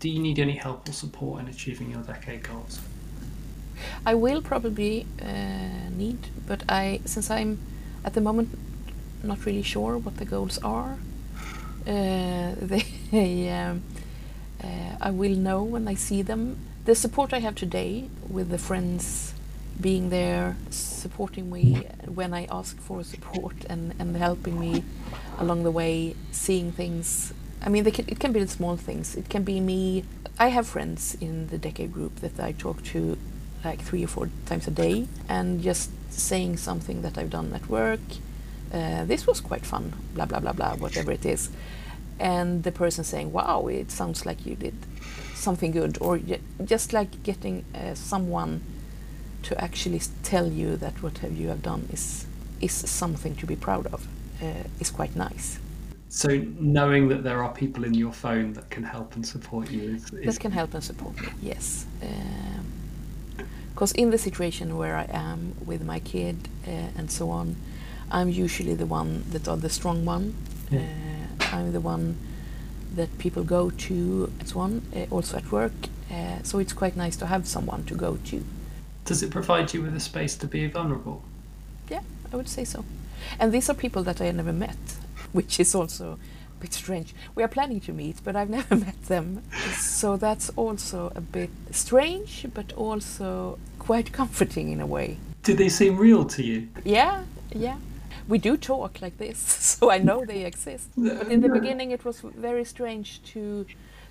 Do 0.00 0.10
you 0.10 0.18
need 0.18 0.38
any 0.38 0.56
help 0.56 0.88
or 0.88 0.92
support 0.92 1.40
in 1.40 1.48
achieving 1.48 1.90
your 1.90 2.02
decade 2.02 2.42
goals? 2.42 2.80
I 4.04 4.14
will 4.14 4.42
probably 4.42 5.06
uh, 5.22 5.88
need, 5.96 6.28
but 6.46 6.62
I 6.68 7.00
since 7.06 7.30
I'm 7.30 7.58
at 8.04 8.12
the 8.12 8.20
moment 8.20 8.50
not 9.22 9.46
really 9.46 9.62
sure 9.62 9.96
what 9.96 10.18
the 10.18 10.24
goals 10.24 10.58
are. 10.62 10.98
Uh, 11.86 12.54
they, 12.60 13.48
um, 13.50 13.82
uh, 14.62 14.96
I 15.00 15.10
will 15.10 15.36
know 15.36 15.62
when 15.62 15.88
I 15.88 15.94
see 15.94 16.22
them. 16.22 16.58
The 16.84 16.94
support 16.94 17.32
I 17.32 17.38
have 17.38 17.54
today 17.54 18.10
with 18.28 18.50
the 18.50 18.58
friends 18.58 19.32
being 19.80 20.10
there, 20.10 20.54
supporting 20.68 21.50
me 21.50 21.86
when 22.06 22.34
I 22.34 22.44
ask 22.50 22.78
for 22.78 23.02
support 23.02 23.54
and, 23.70 23.94
and 23.98 24.14
helping 24.14 24.60
me 24.60 24.84
along 25.38 25.62
the 25.62 25.70
way, 25.70 26.14
seeing 26.30 26.72
things. 26.72 27.32
I 27.62 27.70
mean, 27.70 27.90
can, 27.90 28.04
it 28.06 28.20
can 28.20 28.32
be 28.32 28.40
the 28.40 28.48
small 28.48 28.76
things. 28.76 29.16
It 29.16 29.30
can 29.30 29.44
be 29.44 29.60
me. 29.60 30.04
I 30.38 30.48
have 30.48 30.66
friends 30.66 31.16
in 31.22 31.46
the 31.46 31.56
Decade 31.56 31.90
group 31.90 32.16
that 32.16 32.38
I 32.38 32.52
talk 32.52 32.82
to 32.92 33.16
like 33.64 33.80
three 33.80 34.04
or 34.04 34.08
four 34.08 34.28
times 34.44 34.66
a 34.68 34.70
day 34.70 35.08
and 35.26 35.62
just 35.62 35.90
saying 36.12 36.58
something 36.58 37.00
that 37.00 37.16
I've 37.16 37.30
done 37.30 37.50
at 37.54 37.66
work. 37.66 38.00
Uh, 38.70 39.06
this 39.06 39.26
was 39.26 39.40
quite 39.40 39.64
fun, 39.64 39.94
blah, 40.14 40.26
blah, 40.26 40.40
blah, 40.40 40.52
blah, 40.52 40.76
whatever 40.76 41.12
it 41.12 41.24
is. 41.24 41.48
And 42.20 42.62
the 42.62 42.72
person 42.72 43.04
saying, 43.04 43.32
wow, 43.32 43.68
it 43.68 43.90
sounds 43.90 44.26
like 44.26 44.44
you 44.44 44.54
did 44.54 44.74
something 45.44 45.70
good. 45.70 45.98
Or 46.00 46.20
just 46.64 46.92
like 46.92 47.22
getting 47.22 47.64
uh, 47.74 47.94
someone 47.94 48.60
to 49.42 49.52
actually 49.62 50.00
tell 50.22 50.48
you 50.48 50.76
that 50.76 51.02
what 51.02 51.18
have 51.18 51.36
you 51.36 51.48
have 51.48 51.62
done 51.62 51.88
is, 51.92 52.26
is 52.60 52.72
something 52.72 53.36
to 53.36 53.46
be 53.46 53.56
proud 53.56 53.86
of 53.86 54.08
uh, 54.42 54.80
is 54.80 54.90
quite 54.90 55.14
nice. 55.14 55.58
So 56.08 56.28
knowing 56.60 57.08
that 57.08 57.24
there 57.24 57.42
are 57.42 57.52
people 57.52 57.84
in 57.84 57.94
your 57.94 58.12
phone 58.12 58.52
that 58.52 58.70
can 58.70 58.84
help 58.84 59.16
and 59.16 59.26
support 59.26 59.70
you 59.70 59.96
is, 59.96 60.12
is 60.12 60.34
that 60.34 60.40
can 60.40 60.52
help 60.52 60.74
and 60.74 60.82
support 60.82 61.20
me. 61.20 61.28
Yes. 61.42 61.86
Um, 62.02 62.64
because 63.72 63.90
in 63.92 64.10
the 64.10 64.18
situation 64.18 64.76
where 64.76 64.96
I 64.96 65.08
am 65.10 65.56
with 65.66 65.82
my 65.84 65.98
kid 65.98 66.36
uh, 66.68 66.70
and 66.96 67.10
so 67.10 67.30
on, 67.30 67.56
I'm 68.08 68.28
usually 68.28 68.74
the 68.74 68.86
one 68.86 69.24
that 69.32 69.48
are 69.48 69.56
the 69.56 69.68
strong 69.68 70.04
one. 70.04 70.36
Yeah. 70.70 70.78
Uh, 71.40 71.56
I'm 71.56 71.72
the 71.72 71.80
one 71.80 72.16
that 72.94 73.18
people 73.18 73.44
go 73.44 73.70
to 73.70 74.32
and 74.38 74.48
so 74.48 74.60
on, 74.60 74.82
uh, 74.94 75.06
also 75.10 75.36
at 75.36 75.50
work. 75.50 75.72
Uh, 76.10 76.42
so 76.42 76.58
it's 76.58 76.72
quite 76.72 76.96
nice 76.96 77.16
to 77.16 77.26
have 77.26 77.46
someone 77.46 77.84
to 77.84 77.94
go 77.94 78.18
to. 78.26 78.44
Does 79.04 79.22
it 79.22 79.30
provide 79.30 79.74
you 79.74 79.82
with 79.82 79.94
a 79.94 80.00
space 80.00 80.36
to 80.36 80.46
be 80.46 80.66
vulnerable? 80.66 81.22
Yeah, 81.88 82.00
I 82.32 82.36
would 82.36 82.48
say 82.48 82.64
so. 82.64 82.84
And 83.38 83.52
these 83.52 83.68
are 83.68 83.74
people 83.74 84.02
that 84.04 84.20
I 84.20 84.30
never 84.30 84.52
met, 84.52 84.78
which 85.32 85.60
is 85.60 85.74
also 85.74 86.18
a 86.58 86.60
bit 86.60 86.72
strange. 86.72 87.14
We 87.34 87.42
are 87.42 87.48
planning 87.48 87.80
to 87.80 87.92
meet, 87.92 88.16
but 88.24 88.36
I've 88.36 88.50
never 88.58 88.76
met 88.76 89.00
them. 89.04 89.42
So 89.78 90.16
that's 90.16 90.50
also 90.56 91.12
a 91.14 91.20
bit 91.20 91.50
strange, 91.70 92.46
but 92.54 92.72
also 92.72 93.58
quite 93.78 94.12
comforting 94.12 94.72
in 94.72 94.80
a 94.80 94.86
way. 94.86 95.18
Do 95.42 95.54
they 95.54 95.68
seem 95.68 95.98
real 95.98 96.24
to 96.24 96.42
you? 96.42 96.68
Yeah, 96.84 97.24
yeah. 97.54 97.76
We 98.28 98.38
do 98.38 98.56
talk 98.56 99.02
like 99.02 99.18
this, 99.18 99.38
so 99.78 99.90
I 99.90 99.98
know 99.98 100.24
they 100.24 100.44
exist. 100.44 100.88
But 100.96 101.28
in 101.28 101.40
the 101.40 101.48
beginning, 101.48 101.90
it 101.90 102.04
was 102.04 102.20
very 102.20 102.64
strange 102.64 103.22
to 103.32 103.66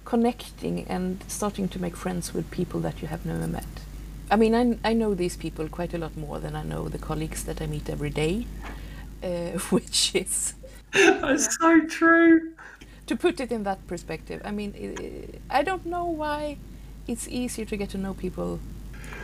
connecting 0.06 0.86
and 0.88 1.24
starting 1.28 1.68
to 1.70 1.80
make 1.80 1.96
friends 1.96 2.34
with 2.34 2.50
people 2.52 2.80
that 2.82 3.02
you 3.02 3.08
have 3.08 3.26
never 3.26 3.48
met. 3.48 3.74
I 4.30 4.36
mean, 4.36 4.56
I, 4.56 4.90
I 4.90 4.94
know 4.94 5.14
these 5.14 5.38
people 5.38 5.68
quite 5.70 5.94
a 5.94 5.98
lot 5.98 6.18
more 6.18 6.40
than 6.40 6.56
I 6.56 6.64
know 6.64 6.90
the 6.90 6.98
colleagues 6.98 7.44
that 7.44 7.62
I 7.62 7.68
meet 7.68 7.90
every 7.90 8.10
day, 8.10 8.48
uh, 9.24 9.28
which 9.70 10.16
is. 10.16 10.56
That's 10.92 11.58
so 11.58 11.86
true. 11.88 12.54
To 13.08 13.16
put 13.16 13.40
it 13.40 13.52
in 13.52 13.64
that 13.64 13.86
perspective, 13.88 14.42
I 14.46 14.52
mean, 14.52 15.40
I 15.50 15.62
don't 15.64 15.86
know 15.86 16.06
why 16.06 16.58
it's 17.08 17.28
easier 17.28 17.66
to 17.66 17.76
get 17.76 17.90
to 17.90 17.98
know 17.98 18.14
people 18.14 18.60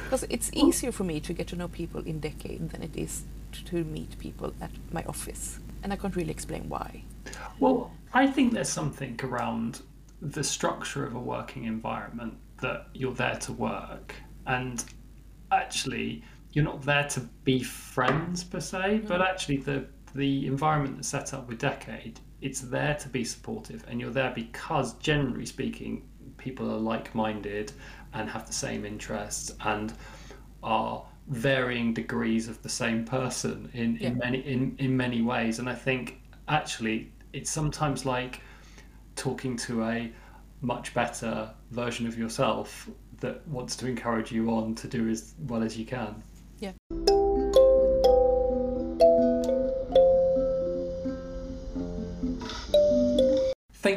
because 0.10 0.26
it's 0.32 0.50
easier 0.54 0.92
for 0.92 1.04
me 1.04 1.20
to 1.20 1.34
get 1.34 1.46
to 1.46 1.56
know 1.56 1.68
people 1.68 2.02
in 2.02 2.20
Decade 2.20 2.72
than 2.72 2.82
it 2.82 2.98
is 2.98 3.26
to, 3.66 3.84
meet 3.84 4.18
people 4.18 4.52
at 4.60 4.72
my 4.92 5.04
office. 5.04 5.60
And 5.84 5.94
I 5.94 5.98
can't 5.98 6.16
really 6.16 6.32
explain 6.32 6.68
why. 6.68 7.04
Well, 7.60 7.92
I 8.12 8.26
think 8.26 8.54
there's 8.54 8.70
something 8.70 9.20
around 9.24 9.82
the 10.20 10.44
structure 10.44 11.06
of 11.06 11.14
a 11.14 11.20
working 11.20 11.66
environment 11.66 12.34
that 12.60 12.88
you're 12.96 13.14
there 13.14 13.36
to 13.36 13.54
work. 13.54 14.16
And 14.48 14.84
actually, 15.52 16.24
you're 16.54 16.66
not 16.66 16.82
there 16.82 17.08
to 17.10 17.20
be 17.44 17.62
friends 17.62 18.44
per 18.44 18.60
se, 18.60 19.04
but 19.08 19.22
mm. 19.22 19.30
actually, 19.30 19.58
the, 19.58 19.86
the 20.16 20.48
environment 20.48 20.96
that's 20.96 21.10
set 21.10 21.36
up 21.36 21.48
with 21.48 21.60
Decade, 21.60 22.20
it's 22.42 22.62
there 22.62 22.96
to 22.96 23.10
be 23.10 23.24
supportive. 23.24 23.86
And 23.88 24.02
you're 24.02 24.10
there 24.10 24.32
because, 24.34 24.94
generally 24.96 25.46
speaking, 25.46 26.02
people 26.40 26.72
are 26.72 26.80
like 26.80 27.14
minded 27.14 27.74
and 28.14 28.30
have 28.30 28.46
the 28.48 28.54
same 28.54 28.86
interests 28.86 29.54
and 29.66 29.94
are 30.64 31.06
varying 31.28 31.94
degrees 31.94 32.48
of 32.48 32.62
the 32.64 32.70
same 32.70 33.06
person 33.06 33.70
in, 33.74 33.98
yeah. 33.98 34.08
in 34.08 34.18
many 34.18 34.40
in, 34.40 34.76
in 34.80 34.98
many 34.98 35.22
ways. 35.22 35.60
And 35.60 35.70
i 35.70 35.76
think 35.76 36.22
actually 36.48 37.12
it's 37.34 37.52
sometimes 37.52 38.06
like 38.06 38.42
talking 39.16 39.56
to 39.56 39.84
a 39.84 40.12
much 40.62 40.94
better 40.94 41.50
version 41.72 42.08
of 42.08 42.18
yourself 42.18 42.90
that 43.20 43.48
wants 43.48 43.76
to 43.76 43.88
encourage 43.88 44.32
you 44.32 44.50
on 44.50 44.74
to 44.76 44.88
do 44.88 45.10
as 45.10 45.34
well 45.48 45.62
as 45.62 45.78
you 45.78 45.86
can. 45.86 46.24
Yeah 46.60 47.19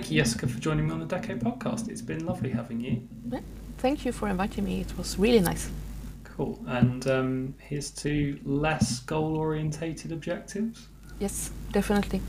Thank 0.03 0.11
you, 0.11 0.21
Jessica, 0.21 0.49
for 0.49 0.59
joining 0.59 0.89
me 0.89 0.95
on 0.95 0.99
the 0.99 1.07
Decade 1.07 1.39
podcast. 1.39 1.89
It's 1.89 2.03
been 2.03 2.27
lovely 2.27 2.51
having 2.51 2.81
you. 2.81 3.09
Yeah, 3.31 3.39
thank 3.79 4.05
you 4.05 4.11
for 4.11 4.27
inviting 4.27 4.65
me. 4.65 4.81
It 4.81 4.99
was 4.99 5.17
really 5.17 5.39
nice. 5.39 5.71
Cool. 6.25 6.61
And 6.67 7.07
um, 7.07 7.55
here's 7.61 7.93
to 8.03 8.37
less 8.43 8.99
goal 8.99 9.37
orientated 9.37 10.11
objectives. 10.11 10.89
Yes, 11.21 11.53
definitely. 11.71 12.21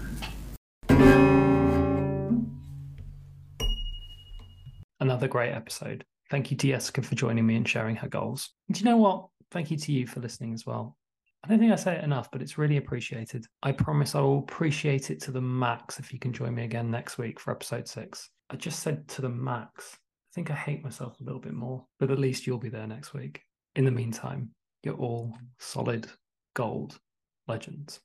Another 5.00 5.28
great 5.28 5.54
episode. 5.54 6.06
Thank 6.30 6.52
you 6.52 6.58
to 6.58 6.68
Jessica 6.68 7.02
for 7.02 7.16
joining 7.16 7.48
me 7.48 7.56
and 7.56 7.68
sharing 7.68 7.96
her 7.96 8.08
goals. 8.08 8.52
And 8.68 8.76
do 8.78 8.82
you 8.82 8.86
know 8.86 8.98
what? 8.98 9.30
Thank 9.50 9.72
you 9.72 9.78
to 9.78 9.92
you 9.92 10.06
for 10.06 10.20
listening 10.20 10.54
as 10.54 10.64
well. 10.64 10.96
I 11.44 11.50
don't 11.50 11.60
think 11.60 11.74
I 11.74 11.76
say 11.76 11.98
it 11.98 12.04
enough, 12.06 12.32
but 12.32 12.42
it's 12.42 12.58
really 12.58 12.78
appreciated. 12.78 13.46
I 13.64 13.74
promise 13.74 14.16
I 14.16 14.22
will 14.22 14.40
appreciate 14.40 15.12
it 15.12 15.20
to 15.24 15.32
the 15.32 15.42
max 15.42 16.00
if 16.00 16.14
you 16.14 16.20
can 16.20 16.32
join 16.32 16.56
me 16.56 16.64
again 16.64 16.90
next 16.90 17.18
week 17.18 17.38
for 17.38 17.52
episode 17.52 17.86
six. 17.86 18.30
I 18.50 18.56
just 18.56 18.80
said 18.80 19.06
to 19.10 19.22
the 19.22 19.30
max. 19.30 19.96
I 19.96 20.32
think 20.34 20.52
I 20.52 20.56
hate 20.56 20.86
myself 20.86 21.20
a 21.20 21.24
little 21.24 21.42
bit 21.42 21.54
more, 21.54 21.86
but 22.00 22.12
at 22.12 22.20
least 22.20 22.48
you'll 22.48 22.60
be 22.60 22.70
there 22.70 22.88
next 22.88 23.14
week. 23.14 23.42
In 23.76 23.84
the 23.84 23.92
meantime, 23.92 24.52
you're 24.84 24.96
all 24.96 25.36
solid 25.60 26.08
gold 26.54 26.98
legends. 27.50 28.00